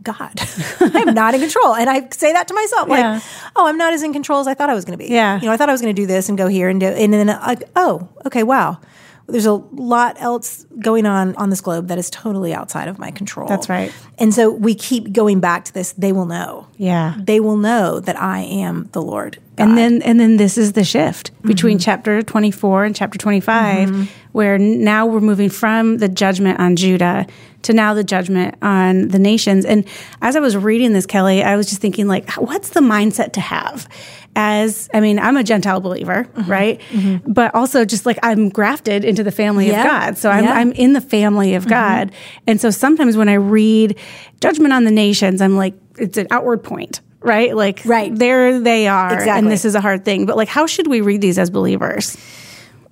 [0.04, 0.40] God.
[0.80, 1.74] I'm not in control.
[1.74, 3.14] And I say that to myself, Yeah.
[3.14, 3.22] like,
[3.56, 5.10] oh, I'm not as in control as I thought I was going to be.
[5.10, 5.40] Yeah.
[5.40, 6.86] You know, I thought I was going to do this and go here and do,
[6.86, 7.38] and then
[7.76, 8.80] oh, okay, wow.
[9.26, 13.10] There's a lot else going on on this globe that is totally outside of my
[13.10, 13.48] control.
[13.48, 13.90] That's right.
[14.18, 15.92] And so we keep going back to this.
[15.92, 16.66] They will know.
[16.76, 17.14] Yeah.
[17.18, 19.38] They will know that I am the Lord.
[19.56, 21.84] And then and then this is the shift between mm-hmm.
[21.84, 24.04] chapter 24 and chapter 25 mm-hmm.
[24.32, 27.26] where now we're moving from the judgment on Judah
[27.64, 29.64] to now the judgment on the nations.
[29.64, 29.86] And
[30.22, 33.40] as I was reading this Kelly, I was just thinking like what's the mindset to
[33.40, 33.88] have?
[34.36, 36.50] As I mean, I'm a Gentile believer, mm-hmm.
[36.50, 36.80] right?
[36.90, 37.32] Mm-hmm.
[37.32, 39.80] But also just like I'm grafted into the family Yeah.
[39.80, 40.18] of God.
[40.18, 40.54] So I'm Yeah.
[40.54, 41.70] I'm in the family of mm-hmm.
[41.70, 42.12] God.
[42.46, 43.98] And so sometimes when I read
[44.40, 47.00] judgment on the nations, I'm like it's an outward point.
[47.20, 47.56] Right?
[47.56, 48.14] Like Right.
[48.14, 49.38] there they are Exactly.
[49.38, 52.18] and this is a hard thing but like how should we read these as believers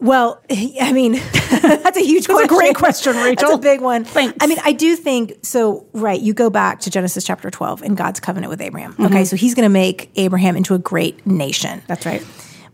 [0.03, 1.13] Well, I mean,
[1.51, 2.45] that's a huge question.
[2.45, 3.51] a great question, Rachel.
[3.51, 4.05] That's a big one.
[4.05, 4.37] Thanks.
[4.41, 5.87] I mean, I do think so.
[5.93, 6.21] Right.
[6.21, 8.93] You go back to Genesis chapter 12 and God's covenant with Abraham.
[8.93, 9.07] Mm-hmm.
[9.07, 9.25] Okay.
[9.25, 11.83] So he's going to make Abraham into a great nation.
[11.87, 12.27] that's right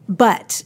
[0.08, 0.64] But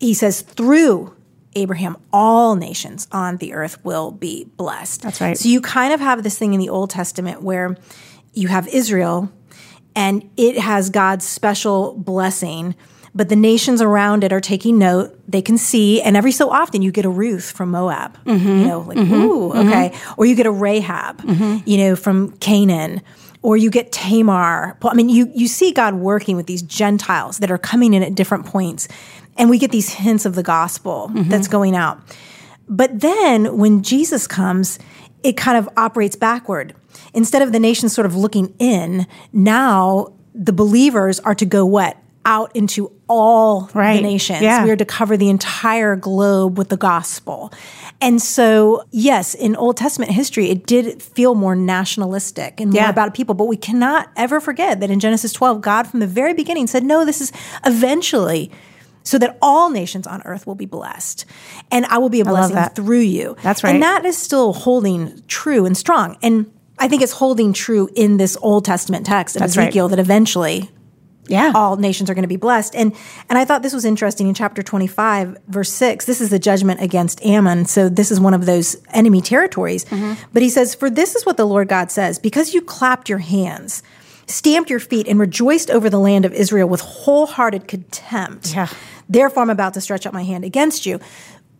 [0.00, 1.14] he says, through
[1.54, 5.02] Abraham, all nations on the earth will be blessed.
[5.02, 5.36] That's right.
[5.36, 7.76] So you kind of have this thing in the Old Testament where
[8.32, 9.30] you have Israel
[9.94, 12.74] and it has God's special blessing,
[13.14, 15.18] but the nations around it are taking note.
[15.28, 18.66] They can see, and every so often you get a Ruth from Moab, you mm-hmm.
[18.66, 19.14] know, like, mm-hmm.
[19.14, 19.68] ooh, mm-hmm.
[19.68, 19.98] okay.
[20.16, 21.22] Or you get a Rahab,
[21.66, 23.02] you know, from Canaan.
[23.42, 24.76] Or you get Tamar.
[24.84, 28.14] I mean, you, you see God working with these Gentiles that are coming in at
[28.14, 28.86] different points.
[29.38, 31.98] And we get these hints of the gospel that's going out.
[32.68, 34.78] But then when Jesus comes,
[35.22, 36.74] it kind of operates backward.
[37.14, 41.96] Instead of the nations sort of looking in, now the believers are to go what?
[42.26, 44.42] Out into all the nations.
[44.42, 44.64] Yeah.
[44.64, 47.52] We are to cover the entire globe with the gospel.
[48.00, 52.90] And so, yes, in Old Testament history, it did feel more nationalistic and more Yeah.
[52.90, 53.34] about people.
[53.34, 56.84] But we cannot ever forget that in Genesis 12, God from the very beginning said,
[56.84, 57.32] no, this is
[57.64, 58.50] eventually
[59.02, 61.24] so that all nations on earth will be blessed.
[61.70, 63.34] And I will be a blessing through you.
[63.42, 63.74] That's right.
[63.74, 66.18] And that is still holding true and strong.
[66.22, 69.64] And I think it's holding true in this Old Testament text of That's right.
[69.68, 70.70] Ezekiel that eventually
[71.30, 71.52] Yeah.
[71.54, 72.74] all nations are going to be blessed.
[72.74, 72.94] And
[73.28, 76.04] and I thought this was interesting in chapter 25 verse 6.
[76.04, 77.64] This is the judgment against Ammon.
[77.64, 79.84] So this is one of those enemy territories.
[79.86, 80.14] Mm-hmm.
[80.32, 83.18] But he says, "For this is what the Lord God says, because you clapped your
[83.20, 83.82] hands,
[84.26, 88.54] stamped your feet and rejoiced over the land of Israel with wholehearted contempt.
[88.54, 88.68] Yeah.
[89.08, 90.98] Therefore I'm about to stretch out my hand against you."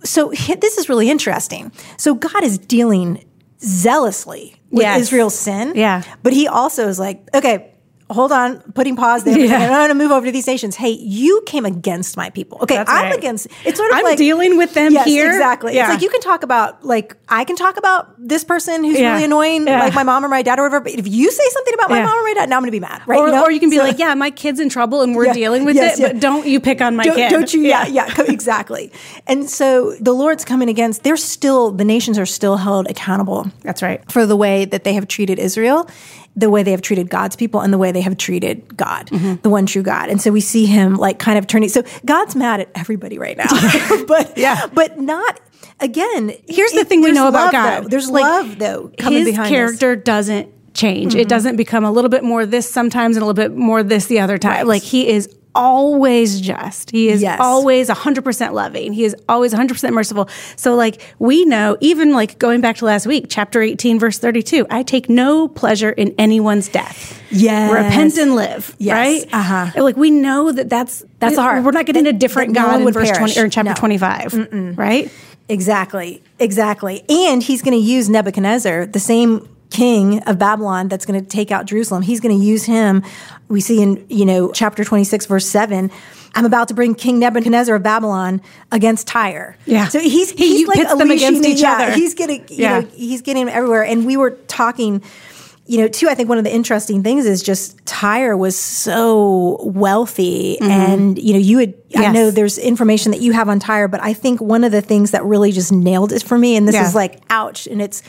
[0.03, 1.73] So this is really interesting.
[1.97, 3.25] So God is dealing
[3.63, 5.01] zealously with Yes.
[5.01, 5.73] Israel's sin.
[5.75, 6.03] Yeah.
[6.23, 7.73] But he also is like, okay,
[8.11, 9.39] hold on, putting pause there.
[9.39, 9.57] Yeah.
[9.63, 10.77] I'm going to move over to these nations.
[10.77, 12.59] Hey, you came against my people.
[12.63, 13.17] Okay, That's I'm right.
[13.17, 13.47] against.
[13.65, 15.31] It's sort of I'm like dealing with them yes, here.
[15.31, 15.75] Exactly.
[15.75, 15.85] Yeah.
[15.85, 19.13] It's like you can talk about like I can talk about this person who's Yeah.
[19.13, 19.81] really annoying, Yeah.
[19.81, 20.81] like my mom or my dad or whatever.
[20.81, 22.77] But if you say something about my mom or my dad, now I'm going to
[22.77, 23.19] be mad, right?
[23.19, 23.43] Or, know?
[23.45, 25.77] or you can be So- like, yeah, my kid's in trouble and we're dealing with
[25.77, 27.31] Yes, it, but don't you pick on my don't, kid.
[27.31, 27.61] don't you?
[27.63, 28.93] Yeah, yeah, exactly.
[29.27, 31.03] And so the Lord's coming against.
[31.05, 34.01] They're still the nations are still held accountable That's right.
[34.11, 35.89] for the way that they have treated Israel,
[36.37, 39.43] the way they have treated God's people, and the way they have treated God, Mm-hmm.
[39.43, 40.09] the one true God.
[40.09, 41.69] And so we see him like kind of turning.
[41.69, 43.47] So God's mad at everybody right now,
[44.07, 44.67] but Yeah.
[44.73, 45.41] but not
[45.81, 46.33] again.
[46.49, 47.85] Here's the it- thing we know about God.
[47.85, 47.89] though.
[47.89, 49.35] There's Like, love though coming His.
[49.35, 49.49] Mm-hmm.
[49.49, 51.15] character doesn't change.
[51.17, 54.07] It doesn't become a little bit more this sometimes and a little bit more this
[54.07, 54.53] the other time.
[54.53, 54.67] Right.
[54.67, 56.91] Like he is always just.
[56.91, 57.39] He is Yes.
[57.41, 58.93] always 100% loving.
[58.93, 60.29] He is always 100% merciful.
[60.57, 64.67] So like we know even like going back to last week, chapter 18 verse 32,
[64.71, 67.21] I take no pleasure in anyone's death.
[67.31, 67.73] Yes.
[67.73, 68.95] Repent and live, Yes.
[68.95, 69.29] right?
[69.33, 69.83] Uh-huh.
[69.83, 71.63] Like we know that that's That's the heart.
[71.65, 73.75] We're not getting That- a different no God in verse 20 or in chapter No.
[73.75, 75.11] 25, right?
[75.49, 77.03] Exactly, exactly.
[77.09, 81.51] And he's going to use Nebuchadnezzar, the same king of Babylon that's going to take
[81.51, 82.03] out Jerusalem.
[82.03, 83.03] He's going to use him.
[83.49, 85.91] We see in, you know, chapter 26, verse 7.
[86.35, 89.57] I'm about to bring King Nebuchadnezzar of Babylon against Tyre.
[89.67, 89.89] Yeah.
[89.89, 91.93] So he's, He he's like pits them against each yeah, other.
[91.93, 92.81] He's getting, you Yeah.
[92.81, 93.85] know, he's getting everywhere.
[93.85, 95.03] And we were talking,
[95.67, 99.61] you know, too, I think one of the interesting things is just Tyre was so
[99.65, 100.61] wealthy.
[100.61, 102.13] And, you know, you had, I Mm-hmm.
[102.13, 105.11] Know there's information that you have on Tyre, but I think one of the things
[105.11, 106.87] that really just nailed it for me, and this Yeah.
[106.87, 108.05] is like, ouch, and it's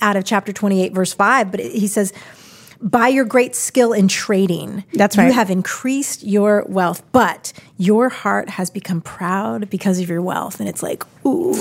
[0.00, 2.12] out of chapter 28, verse 5, but he says,
[2.80, 5.26] by your great skill in trading, That's right.
[5.26, 10.60] You have increased your wealth, but your heart has become proud because of your wealth.
[10.60, 11.54] And it's like, ooh,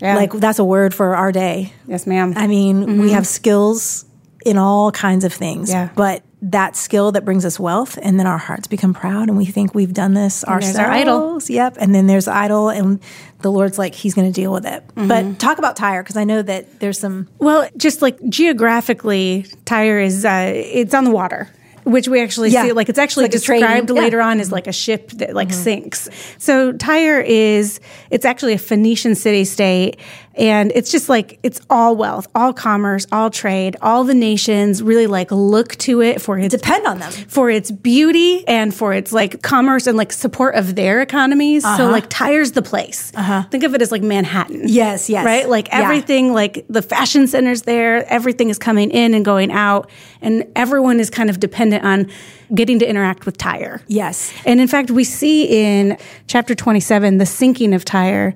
[0.00, 0.16] Yeah.
[0.16, 1.72] like that's a word for our day.
[1.86, 2.34] yes, ma'am.
[2.36, 3.08] I mean, we mm-hmm.
[3.14, 4.04] have skills
[4.44, 5.76] in all kinds of things, Mm-hmm.
[5.86, 5.88] Yeah.
[5.94, 9.44] but that skill that brings us wealth, and then our hearts become proud, and we
[9.44, 10.78] think we've done this there's ourselves.
[10.78, 11.40] our idol.
[11.46, 12.98] Yep, and then there's idol, and
[13.42, 14.82] the Lord's like He's going to deal with it.
[14.96, 15.06] Mm-hmm.
[15.08, 17.28] But talk about Tyre because I know that there's some.
[17.38, 21.48] Well, just like geographically, Tyre is uh, it's on the water,
[21.84, 22.64] which we actually Yeah.
[22.64, 22.72] see.
[22.72, 23.94] Like it's actually It's like described yeah.
[23.94, 24.04] Mm-hmm.
[24.04, 26.08] later on as like a ship that like sinks.
[26.38, 29.98] So Tyre is it's actually a Phoenician city state,
[30.34, 33.76] and it's just like it's all wealth, all commerce, all trade.
[33.82, 37.12] All the nations really like look to it for its Depend on them.
[37.12, 41.62] for its beauty and for its like commerce and like support of their economies.
[41.76, 43.12] So like Tyre's the place.
[43.14, 43.42] Uh-huh.
[43.50, 44.56] Think of it as like Manhattan.
[44.60, 44.68] Uh-huh.
[44.68, 45.24] Yes, yes.
[45.24, 45.48] Right?
[45.48, 45.82] Like Yeah.
[45.82, 49.90] everything, like the fashion centers there, everything is coming in and going out,
[50.20, 52.10] and everyone is kind of dependent on
[52.54, 53.82] getting to interact with Tyre.
[53.86, 54.32] Yes.
[54.44, 58.34] And in fact, we see in chapter 27 the sinking of Tyre.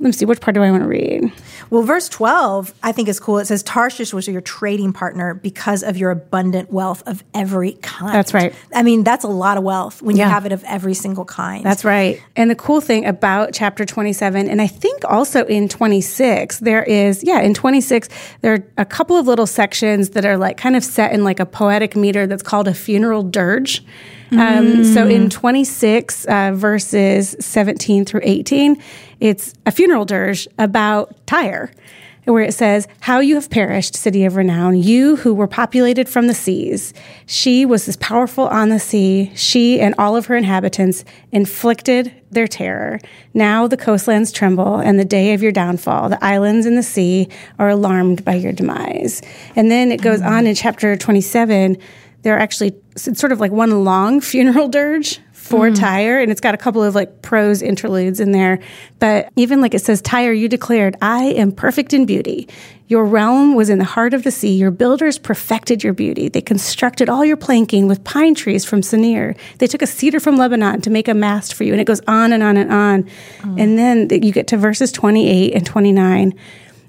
[0.00, 1.32] Let me see, which part do I want to read?
[1.70, 3.38] Well, verse 12, I think is cool.
[3.38, 8.14] It says, Tarshish was your trading partner because of your abundant wealth of every kind.
[8.14, 8.54] That's right.
[8.72, 10.26] I mean, that's a lot of wealth when Yeah.
[10.26, 11.64] you have it of every single kind.
[11.64, 12.22] That's right.
[12.36, 17.24] And the cool thing about chapter 27, and I think also in 26, there is,
[17.24, 18.08] yeah, in 26,
[18.40, 21.40] there are a couple of little sections that are like kind of set in like
[21.40, 23.82] a poetic meter that's called a funeral dirge.
[24.32, 28.82] Um, so in 26, uh, verses 17 through 18,
[29.20, 31.70] it's a funeral dirge about Tyre
[32.32, 36.26] where it says, How you have perished, city of renown, you who were populated from
[36.26, 36.92] the seas.
[37.26, 42.46] She was as powerful on the sea, she and all of her inhabitants inflicted their
[42.46, 43.00] terror.
[43.34, 47.28] Now the coastlands tremble, and the day of your downfall, the islands in the sea
[47.58, 49.22] are alarmed by your demise.
[49.56, 51.78] And then it goes on in chapter 27,
[52.22, 52.72] there are actually,
[53.06, 55.74] it's sort of like one long funeral dirge for mm-hmm.
[55.74, 58.58] Tyre, and it's got a couple of like prose interludes in there.
[58.98, 62.48] But even like it says, Tyre, you declared, I am perfect in beauty.
[62.88, 64.56] Your realm was in the heart of the sea.
[64.56, 66.28] Your builders perfected your beauty.
[66.28, 69.36] They constructed all your planking with pine trees from Senir.
[69.58, 71.72] They took a cedar from Lebanon to make a mast for you.
[71.72, 73.02] And it goes on and on and on.
[73.40, 73.60] Mm.
[73.60, 76.34] And then you get to verses 28 and 29.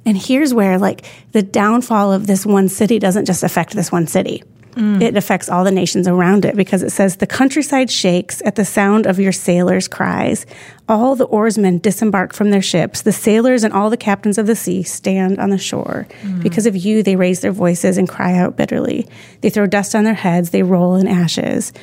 [0.06, 4.08] And here's where like the downfall of this one city doesn't just affect this one
[4.08, 4.44] city.
[4.72, 5.02] Mm.
[5.02, 8.66] It affects all the nations around it because it says the countryside shakes at the
[8.66, 10.46] sound of your sailors' cries.
[10.88, 13.02] All the oarsmen disembark from their ships.
[13.02, 16.08] The sailors and all the captains of the sea stand on the shore.
[16.22, 16.44] Mm.
[16.44, 19.08] Because of you, they raise their voices and cry out bitterly.
[19.42, 20.52] They throw dust on their heads.
[20.52, 21.74] They roll in ashes.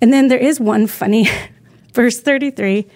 [0.00, 1.28] And then there is one funny
[1.94, 2.86] verse 33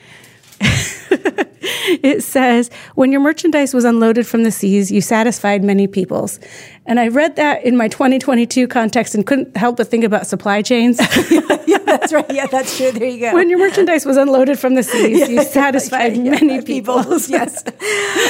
[2.02, 6.38] it says, When your merchandise was unloaded from the seas, you satisfied many peoples.
[6.86, 10.62] And I read that in my 2022 context and couldn't help but think about supply
[10.62, 10.98] chains.
[11.66, 12.24] yeah, that's right.
[12.30, 12.92] Yeah, that's true.
[12.92, 13.34] There you go.
[13.34, 17.28] when your merchandise was unloaded from the seas, you satisfied Yeah, many peoples.
[17.28, 17.62] yes.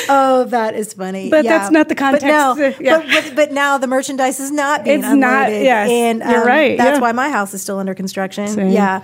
[0.08, 1.30] Oh, that is funny.
[1.30, 1.58] But Yeah.
[1.58, 2.26] that's not the context.
[2.26, 2.98] But now, Yeah.
[2.98, 5.62] but, but, but now the merchandise is not being It's not- unloaded.
[5.64, 7.00] yes, and um, you're right, That's yeah.
[7.00, 8.48] why my house is still under construction.
[8.48, 8.70] Same.
[8.70, 9.02] Yeah.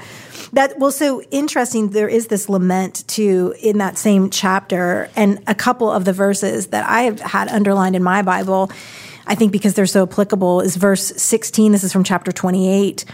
[0.52, 1.90] That well, so interesting.
[1.90, 6.68] There is this lament too in that same chapter, and a couple of the verses
[6.68, 8.70] that I have had underlined in my Bible.
[9.26, 11.72] I think because they're so applicable is verse 16.
[11.72, 13.04] This is from chapter 28.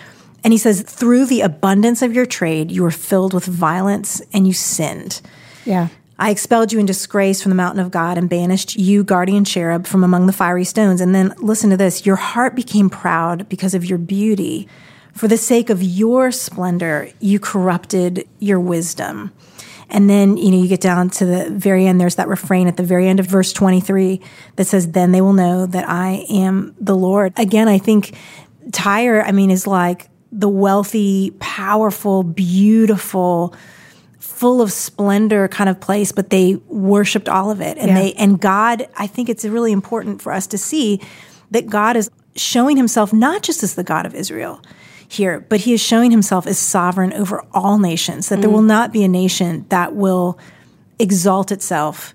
[0.43, 4.47] And he says, Through the abundance of your trade, you were filled with violence and
[4.47, 5.21] you sinned.
[5.65, 5.89] Yeah.
[6.19, 9.87] I expelled you in disgrace from the mountain of God and banished you, guardian cherub,
[9.87, 11.01] from among the fiery stones.
[11.01, 14.69] And then listen to this your heart became proud because of your beauty.
[15.15, 19.33] For the sake of your splendor, you corrupted your wisdom.
[19.91, 22.77] And then, you know, you get down to the very end, there's that refrain at
[22.77, 24.21] the very end of verse 23
[24.57, 27.33] that says, Then they will know that I am the Lord.
[27.37, 28.15] Again, I think
[28.73, 33.55] Tyre, I mean, is like the wealthy, powerful, beautiful,
[34.19, 37.77] full of splendor kind of place, but they worshiped all of it.
[37.79, 37.95] And Yeah.
[37.95, 41.01] they and God, I think it's really important for us to see
[41.51, 44.61] that God is showing himself not just as the God of Israel
[45.13, 48.43] here, but he is showing himself as sovereign over all nations, that Mm.
[48.43, 50.39] there will not be a nation that will
[50.99, 52.15] exalt itself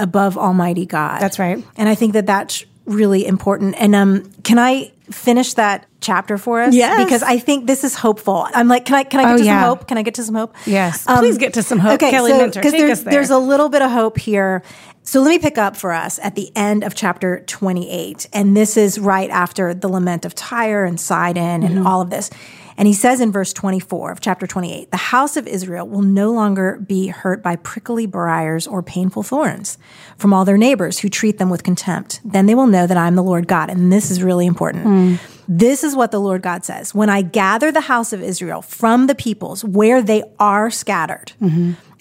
[0.00, 1.20] above Almighty God.
[1.20, 1.64] That's right.
[1.76, 3.76] And I think that that's really important.
[3.78, 6.74] And um, can I finish that chapter for us?
[6.74, 7.02] Yes.
[7.04, 8.46] Because I think this is hopeful.
[8.52, 9.60] I'm like, can I can I get Oh, to yeah.
[9.60, 9.88] some hope?
[9.88, 10.54] Can I get to some hope?
[10.66, 11.08] Yes.
[11.08, 12.00] Um, Please get to some hope.
[12.00, 13.12] Kelly Minter, because take there's, us there.
[13.14, 14.62] there's a little bit of hope here.
[15.04, 18.28] So let me pick up for us at the end of chapter 28.
[18.32, 21.86] And this is right after the lament of Tyre and Sidon and mm-hmm.
[21.86, 22.30] all of this.
[22.76, 26.32] And he says in verse 24 of chapter 28, the house of Israel will no
[26.32, 29.76] longer be hurt by prickly briars or painful thorns
[30.16, 32.20] from all their neighbors who treat them with contempt.
[32.24, 33.70] Then they will know that I'm the Lord God.
[33.70, 34.84] And this is really important.
[34.84, 35.14] Hmm.
[35.48, 36.94] This is what the Lord God says.
[36.94, 41.32] When I gather the house of Israel from the peoples where they are scattered,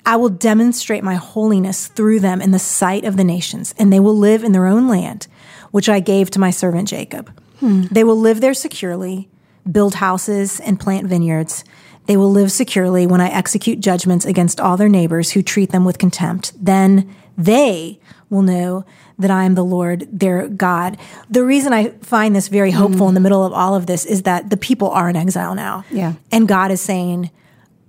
[0.05, 3.99] I will demonstrate my holiness through them in the sight of the nations, and they
[3.99, 5.27] will live in their own land,
[5.71, 7.31] which I gave to my servant Jacob.
[7.61, 9.29] They will live there securely,
[9.69, 11.63] build houses, and plant vineyards.
[12.07, 15.85] They will live securely when I execute judgments against all their neighbors who treat them
[15.85, 16.53] with contempt.
[16.59, 18.85] Then they will know
[19.19, 20.97] that I am the Lord, their God.
[21.29, 24.23] The reason I find this very hopeful in the middle of all of this is
[24.23, 25.83] that the people are in exile now.
[25.91, 26.13] Yeah.
[26.31, 27.29] And God is saying,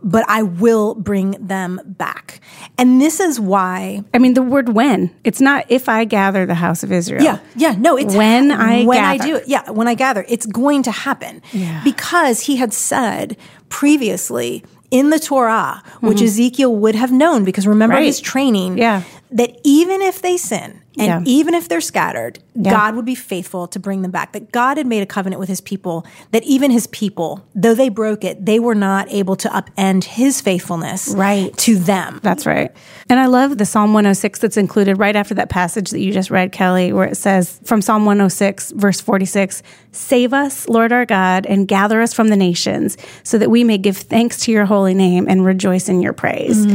[0.04, 2.40] but I will bring them back.
[2.76, 5.14] And this is why I mean, the word when.
[5.22, 7.22] It's not if I gather the house of Israel.
[7.22, 9.44] yeah, yeah, no, it's When I when I do it.
[9.46, 11.82] Yeah, when I gather, it's going to happen Yeah.
[11.84, 13.36] because he had said
[13.68, 18.00] previously in the Torah, which Ezekiel would have known because remember Mm-hmm.
[18.00, 18.06] Right.
[18.06, 19.02] his training, Yeah.
[19.32, 21.32] That even if they sin and Yeah.
[21.32, 24.32] even if they're scattered, God would be faithful to bring them back.
[24.32, 27.88] That God had made a covenant with his people, that even his people, though they
[27.88, 31.56] broke it, they were not able to upend his faithfulness Right.
[31.58, 32.20] to them.
[32.22, 32.70] That's right.
[33.08, 36.30] And I love the Psalm 106 that's included right after that passage that you just
[36.30, 39.62] read, Kelly, where it says from Psalm 106, verse 46
[39.94, 43.76] Save us, Lord our God, and gather us from the nations, so that we may
[43.76, 46.64] give thanks to your holy name and rejoice in your praise.
[46.64, 46.70] I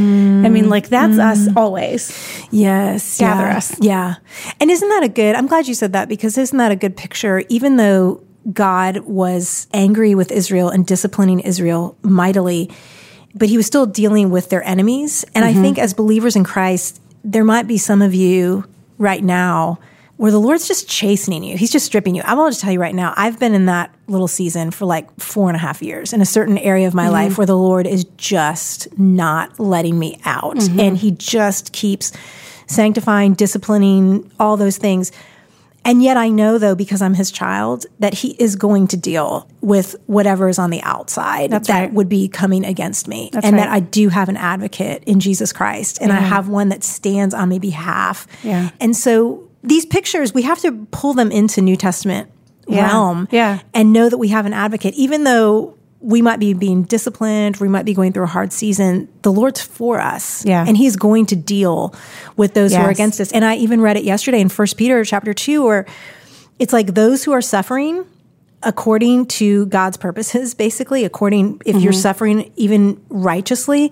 [0.48, 1.30] mean, like, that's mm.
[1.30, 2.48] us always.
[2.52, 3.18] Yes.
[3.18, 3.80] Gather yeah, us.
[3.80, 4.14] Yeah.
[4.60, 6.96] And isn't that a good, I'm glad you said that because isn't that a good
[6.96, 7.42] picture?
[7.48, 12.70] Even though God was angry with Israel and disciplining Israel mightily,
[13.34, 15.24] but he was still dealing with their enemies.
[15.34, 15.62] And I mm-hmm.
[15.62, 18.64] think as believers in Christ, there might be some of you
[18.96, 19.80] right now
[20.18, 21.56] where the Lord's just chastening you.
[21.56, 22.22] He's just stripping you.
[22.24, 25.08] I want to tell you right now, I've been in that little season for like
[25.20, 27.12] four and a half years in a certain area of my mm-hmm.
[27.12, 30.56] life where the Lord is just not letting me out.
[30.56, 30.80] Mm-hmm.
[30.80, 32.12] And he just keeps
[32.66, 35.12] sanctifying, disciplining, all those things.
[35.84, 39.48] And yet I know though, because I'm his child, that he is going to deal
[39.60, 41.92] with whatever is on the outside That's that right.
[41.92, 43.30] would be coming against me.
[43.32, 43.62] That's and right.
[43.62, 47.34] that I do have an advocate in Jesus Christ and I have one that stands
[47.34, 48.26] on my behalf.
[48.42, 48.70] Yeah.
[48.80, 52.30] And so these pictures, we have to pull them into New Testament
[52.66, 52.86] Yeah.
[52.86, 53.58] realm Yeah.
[53.74, 57.66] and know that we have an advocate, even though we might be being disciplined, we
[57.68, 59.08] might be going through a hard season.
[59.22, 60.64] The Lord's for us, Yeah.
[60.66, 61.92] and He's going to deal
[62.36, 63.32] with those who are against us.
[63.32, 65.86] And I even read it yesterday in First Peter chapter two, where
[66.60, 68.04] it's like those who are suffering
[68.62, 72.00] according to God's purposes, basically, according if you're Mm-hmm.
[72.00, 73.90] suffering even righteously,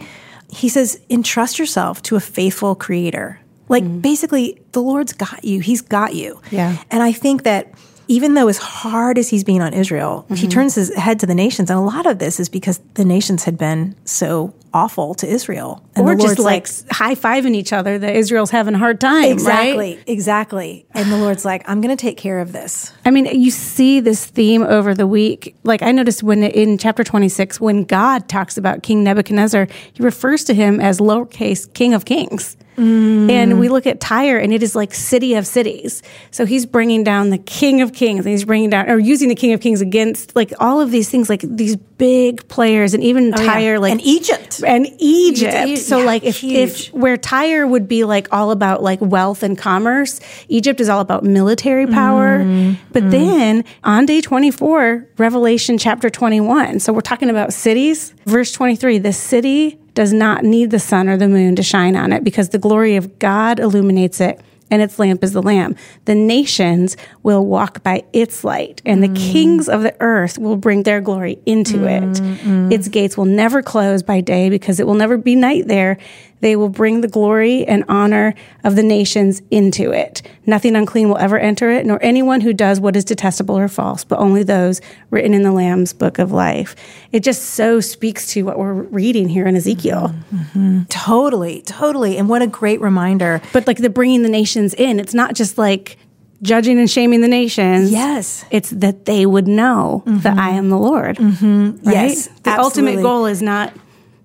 [0.48, 3.40] He says, entrust yourself to a faithful Creator.
[3.68, 5.60] Like basically, the Lord's got you.
[5.60, 6.40] He's got you.
[6.50, 6.76] Yeah.
[6.90, 7.72] And I think that
[8.08, 10.34] even though as hard as he's being on Israel, Mm-hmm.
[10.36, 11.70] he turns his head to the nations.
[11.70, 15.82] And a lot of this is because the nations had been so awful to Israel.
[15.94, 19.00] And or the just Lord's like high fiving each other that Israel's having a hard
[19.00, 19.24] time.
[19.24, 20.04] exactly, Right?
[20.06, 20.86] exactly.
[20.92, 22.92] And the Lord's like, I'm going to take care of this.
[23.06, 25.56] I mean, you see this theme over the week.
[25.64, 30.44] Like I noticed when in chapter 26, when God talks about King Nebuchadnezzar, he refers
[30.44, 32.58] to him as lowercase king of kings.
[32.76, 33.30] Mm.
[33.30, 36.02] And we look at Tyre and it is like city of cities.
[36.30, 39.34] So he's bringing down the king of kings and he's bringing down or using the
[39.34, 43.32] king of kings against like all of these things, like these big players and even
[43.32, 44.62] oh, Tyre, like and Egypt.
[44.66, 45.54] And Egypt.
[45.54, 49.56] Egypt, So like if, if where Tyre would be like all about like wealth and
[49.56, 52.44] commerce, Egypt is all about military power.
[52.92, 56.80] But then on day 24, Revelation chapter 21.
[56.80, 58.14] So we're talking about cities.
[58.26, 62.12] Verse 23, the city does not need the sun or the moon to shine on
[62.12, 64.40] it because the glory of God illuminates it
[64.70, 65.76] and its lamp is the lamb.
[66.04, 69.16] The nations will walk by its light, and the mm.
[69.16, 72.02] kings of the earth will bring their glory into it.
[72.02, 72.72] Mm, mm.
[72.72, 75.98] Its gates will never close by day because it will never be night there.
[76.46, 78.32] They will bring the glory and honor
[78.62, 80.22] of the nations into it.
[80.46, 84.04] Nothing unclean will ever enter it, nor anyone who does what is detestable or false,
[84.04, 84.80] but only those
[85.10, 86.76] written in the Lamb's book of life.
[87.10, 90.14] It just so speaks to what we're reading here in Ezekiel.
[90.32, 90.84] Mm-hmm.
[90.84, 92.16] Totally, totally.
[92.16, 93.42] And what a great reminder.
[93.52, 95.98] But like the bringing the nations in, it's not just like
[96.42, 97.90] judging and shaming the nations.
[97.90, 98.44] Yes.
[98.52, 100.38] It's that they would know that mm-hmm.
[100.38, 101.16] I am the Lord.
[101.16, 101.84] Mm-hmm.
[101.84, 101.92] Right?
[101.92, 103.72] Yes, The ultimate goal is not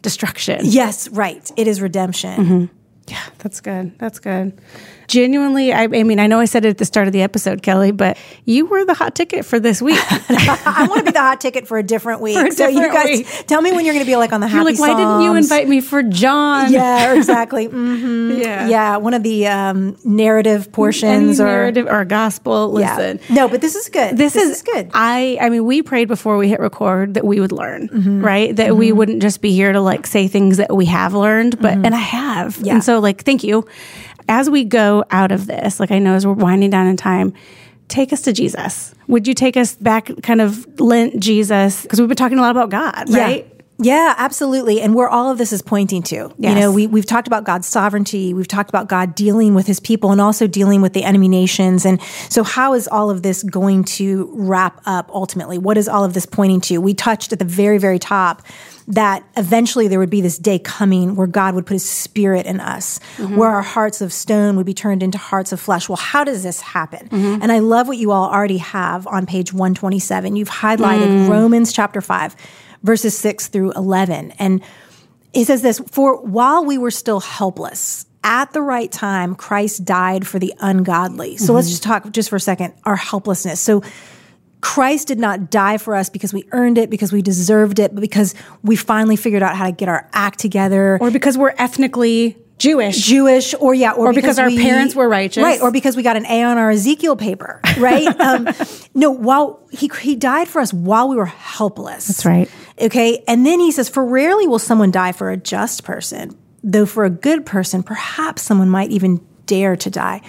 [0.02, 0.60] destruction.
[0.64, 1.52] Yes, right.
[1.58, 2.40] It is redemption.
[2.46, 2.66] Mm-hmm.
[3.08, 3.98] Yeah, that's good.
[4.00, 4.60] That's good.
[5.12, 7.62] Genuinely, I, I mean, I know I said it at the start of the episode,
[7.62, 10.00] Kelly, but you were the hot ticket for this week.
[10.10, 12.38] I want to be the hot ticket for a different week.
[12.48, 13.28] A so you guys week.
[13.46, 15.24] tell me when you're going to be like on the You're happy like, why didn't
[15.24, 16.72] you invite me for John?
[16.72, 17.66] Yeah, exactly.
[17.66, 18.70] hmm Yeah.
[18.70, 18.98] yeah.
[18.98, 22.80] One of the um, narrative Any portions or narrative or gospel.
[22.80, 22.96] yeah.
[22.96, 23.36] Listen.
[23.36, 24.18] No, but this is good.
[24.18, 24.92] This, is, good.
[24.94, 28.56] I I mean, we prayed before we hit record that we would learn, right?
[28.56, 31.74] That we wouldn't just be here to like say things that we have learned, but
[31.74, 32.58] and I have.
[32.62, 32.76] Yeah.
[32.76, 33.68] And so like thank you.
[34.30, 37.34] As we go out of this, like I know as we're winding down in time,
[37.88, 38.96] take us to Jesus.
[39.08, 41.82] Would you take us back kind of Lent Jesus?
[41.82, 43.48] Because we've been talking a lot about God, right?
[43.84, 44.80] Yeah, absolutely.
[44.80, 46.32] And where all of this is pointing to.
[46.38, 48.32] You know, we, we've talked about God's sovereignty.
[48.32, 51.84] We've talked about God dealing with his people and also dealing with the enemy nations.
[51.84, 52.00] And
[52.30, 55.58] so how is all of this going to wrap up ultimately?
[55.58, 56.78] What is all of this pointing to?
[56.78, 58.44] We touched at the very, very top
[58.88, 62.60] that eventually there would be this day coming where God would put his spirit in
[62.60, 63.36] us, mm-hmm.
[63.36, 65.88] where our hearts of stone would be turned into hearts of flesh.
[65.88, 67.10] Well, how does this happen?
[67.10, 67.42] Mm-hmm.
[67.42, 70.36] And I love what you all already have on page 127.
[70.36, 71.30] You've highlighted mm.
[71.30, 72.36] Romans chapter 5,
[72.84, 74.32] verses 6 through 11.
[74.40, 74.62] And
[75.34, 80.28] it says this For while we were still helpless, at the right time, Christ died
[80.28, 81.38] for the ungodly.
[81.38, 81.72] So let's mm-hmm.
[81.72, 83.60] just talk just for a second our helplessness.
[83.60, 83.82] So
[84.62, 88.02] Christ did not die for us because we earned it, because we deserved it, but
[88.02, 90.98] because we finally figured out how to get our act together.
[91.02, 93.04] Or because we're ethnically Jewish.
[93.04, 95.42] Jewish, or yeah, or, Or because our parents were righteous.
[95.42, 95.60] right?
[95.60, 98.08] Or because we got an A on our Ezekiel paper, right?
[98.20, 98.48] um,
[98.94, 102.06] no, while he he died for us while we were helpless.
[102.08, 102.50] That's right.
[102.80, 106.86] Okay, and then he says, "For rarely will someone die for a just person, though
[106.86, 110.22] for a good person, perhaps someone might even dare to die."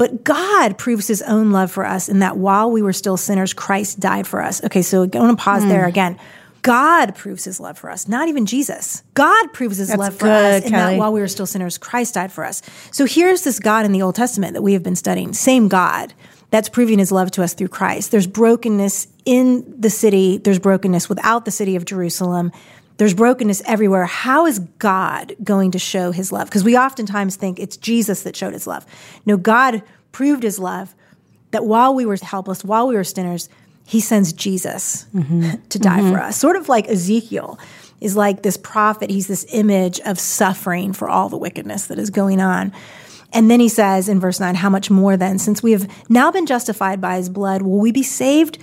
[0.00, 3.52] But God proves his own love for us in that while we were still sinners,
[3.52, 4.64] Christ died for us.
[4.64, 5.88] Okay, so I want to pause there Hmm.
[5.90, 6.18] again.
[6.62, 9.02] God proves his love for us, not even Jesus.
[9.12, 12.14] God proves his love for us good, in that while we were still sinners, Christ
[12.14, 12.62] died for us.
[12.90, 16.14] So here's this God in the Old Testament that we have been studying, same God
[16.50, 18.10] that's proving his love to us through Christ.
[18.10, 22.52] There's brokenness in the city, there's brokenness without the city of Jerusalem.
[23.00, 24.04] There's brokenness everywhere.
[24.04, 26.48] How is God going to show his love?
[26.48, 28.84] Because we oftentimes think it's Jesus that showed his love.
[29.24, 29.82] No, God
[30.12, 30.94] proved his love
[31.50, 33.48] that while we were helpless, while we were sinners,
[33.86, 35.52] he sends Jesus mm-hmm.
[35.70, 36.26] to die for mm-hmm.
[36.26, 36.36] us.
[36.36, 37.58] Sort of like Ezekiel
[38.02, 39.08] is like this prophet.
[39.08, 42.70] He's this image of suffering for all the wickedness that is going on.
[43.32, 46.30] And then he says in verse 9, How much more then, since we have now
[46.30, 48.58] been justified by his blood, will we be saved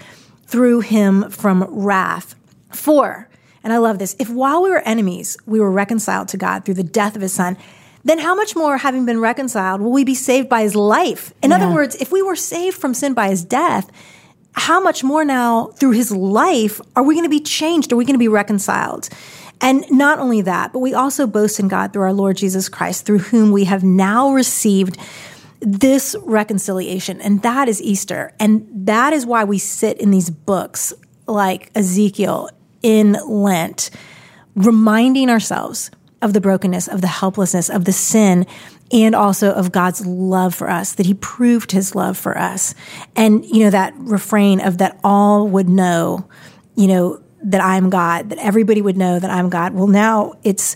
[0.45, 2.35] through him from wrath?
[2.71, 3.26] For,
[3.67, 6.75] and I love this, if while we were enemies, we were reconciled to God through
[6.75, 7.57] the death of his son,
[8.05, 11.33] then how much more, having been reconciled, will we be saved by his life?
[11.43, 11.57] In yeah.
[11.57, 13.91] other words, if we were saved from sin by his death,
[14.53, 17.91] how much more now through his life are we going to be changed?
[17.91, 19.09] Are we going to be reconciled?
[19.59, 23.05] And not only that, but we also boast in God through our Lord Jesus Christ,
[23.05, 24.97] through whom we have now received
[25.59, 27.19] this reconciliation.
[27.19, 28.31] And that is Easter.
[28.39, 30.93] And that is why we sit in these books
[31.27, 32.49] like Ezekiel
[32.81, 33.89] in Lent,
[34.55, 38.45] reminding ourselves of the brokenness, of the helplessness, of the sin,
[38.91, 42.73] and also of God's love for us, that He proved His love for us.
[43.15, 46.27] And, you know, that refrain of that all would know,
[46.75, 49.73] you know, that I'm God, that everybody would know that I'm God.
[49.73, 50.75] Well, now it's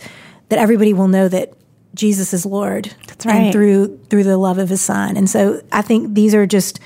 [0.50, 1.54] that everybody will know that
[1.96, 2.94] Jesus is Lord.
[3.08, 3.36] That's right.
[3.36, 5.18] And through through the love of his son.
[5.18, 6.80] And so I think these are just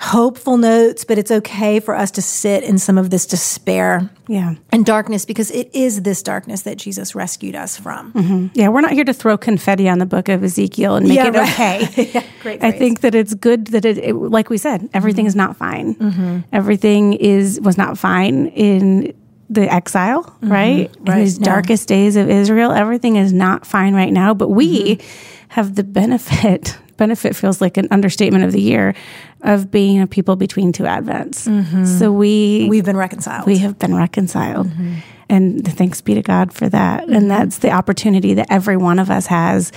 [0.00, 4.54] hopeful notes, but it's okay for us to sit in some of this despair yeah.
[4.70, 8.12] and darkness because it is this darkness that Jesus rescued us from.
[8.12, 8.46] Mm-hmm.
[8.54, 11.26] Yeah, we're not here to throw confetti on the book of Ezekiel and make yeah,
[11.26, 11.82] it right.
[11.82, 12.10] okay.
[12.14, 15.28] yeah, great I think that it's good that it, it like we said, everything mm-hmm.
[15.28, 15.94] is not fine.
[15.96, 16.38] Mm-hmm.
[16.52, 19.14] Everything is was not fine in
[19.50, 20.52] the exile, mm-hmm.
[20.52, 20.96] right?
[21.00, 21.18] right?
[21.18, 21.44] In these no.
[21.44, 25.48] darkest days of Israel, everything is not fine right now, but we mm-hmm.
[25.48, 28.94] have the benefit benefit feels like an understatement of the year
[29.40, 31.48] of being a people between two advents.
[31.48, 31.86] Mm-hmm.
[31.86, 33.46] So we we've been reconciled.
[33.46, 34.66] We have been reconciled.
[34.66, 34.94] Mm-hmm.
[35.30, 37.02] And thanks be to God for that.
[37.02, 37.12] Mm-hmm.
[37.12, 39.72] And that's the opportunity that every one of us has.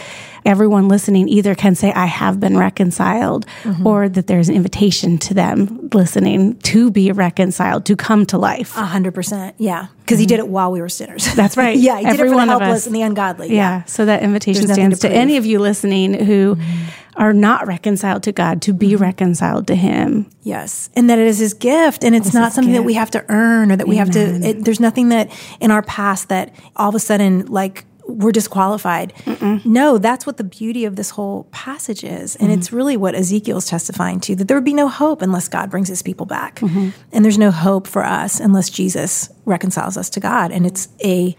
[0.45, 3.85] Everyone listening either can say, I have been reconciled, mm-hmm.
[3.85, 8.77] or that there's an invitation to them listening to be reconciled, to come to life.
[8.77, 9.55] A hundred percent.
[9.57, 9.87] Yeah.
[9.99, 10.29] Because he mm-hmm.
[10.29, 11.31] did it while we were sinners.
[11.35, 11.77] That's right.
[11.77, 11.99] yeah.
[11.99, 13.49] He every did it for the helpless and the ungodly.
[13.49, 13.55] Yeah.
[13.55, 13.83] yeah.
[13.83, 18.23] So that invitation stands to, to any of you listening who mm-hmm are not reconciled
[18.23, 19.03] to God to be mm-hmm.
[19.03, 20.29] reconciled to Him.
[20.43, 20.89] Yes.
[20.95, 22.81] And that it is His gift and it's, it's not something gift.
[22.81, 23.89] that we have to earn or that Amen.
[23.89, 27.45] we have to, it, there's nothing that in our past that all of a sudden,
[27.47, 29.13] like, we're disqualified.
[29.25, 29.65] Mm-mm.
[29.65, 32.35] No, that's what the beauty of this whole passage is.
[32.35, 32.59] And mm-hmm.
[32.59, 35.69] it's really what Ezekiel is testifying to that there would be no hope unless God
[35.69, 36.59] brings his people back.
[36.59, 36.89] Mm-hmm.
[37.11, 40.51] And there's no hope for us unless Jesus reconciles us to God.
[40.51, 41.37] And it's a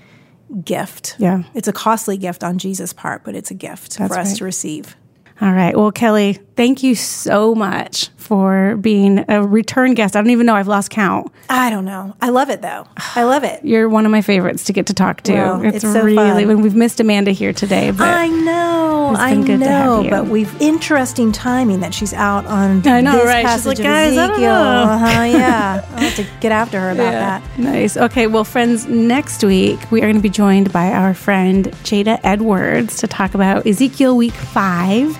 [0.64, 1.16] gift.
[1.18, 1.42] Yeah.
[1.54, 4.36] It's a costly gift on Jesus' part, but it's a gift that's for us right.
[4.38, 4.96] to receive.
[5.40, 5.76] All right.
[5.76, 10.16] Well, Kelly, thank you so much for being a return guest.
[10.16, 10.54] I don't even know.
[10.54, 11.32] I've lost count.
[11.50, 12.16] I don't know.
[12.20, 12.86] I love it though.
[12.96, 13.64] I love it.
[13.64, 15.34] You're one of my favorites to get to talk to.
[15.34, 16.62] Well, it's, it's so really fun.
[16.62, 19.14] we've missed Amanda here today, but I know.
[19.16, 20.06] I know.
[20.08, 23.46] But we've interesting timing that she's out on I know, right?
[23.52, 24.22] She's like, guys, Ezekiel.
[24.22, 24.92] I don't know.
[24.92, 25.86] Uh-huh, yeah.
[25.90, 27.40] I'll have to get after her about yeah.
[27.40, 27.58] that.
[27.58, 27.96] Nice.
[27.96, 28.26] Okay.
[28.26, 32.98] Well, friends, next week we are going to be joined by our friend Jada Edwards
[32.98, 35.18] to talk about Ezekiel week five.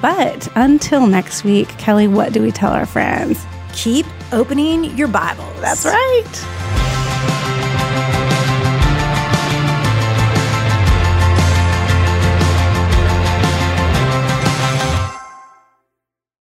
[0.00, 3.44] But until next week, Kelly, what do we tell our friends?
[3.72, 5.46] Keep opening your Bible.
[5.60, 6.89] That's right.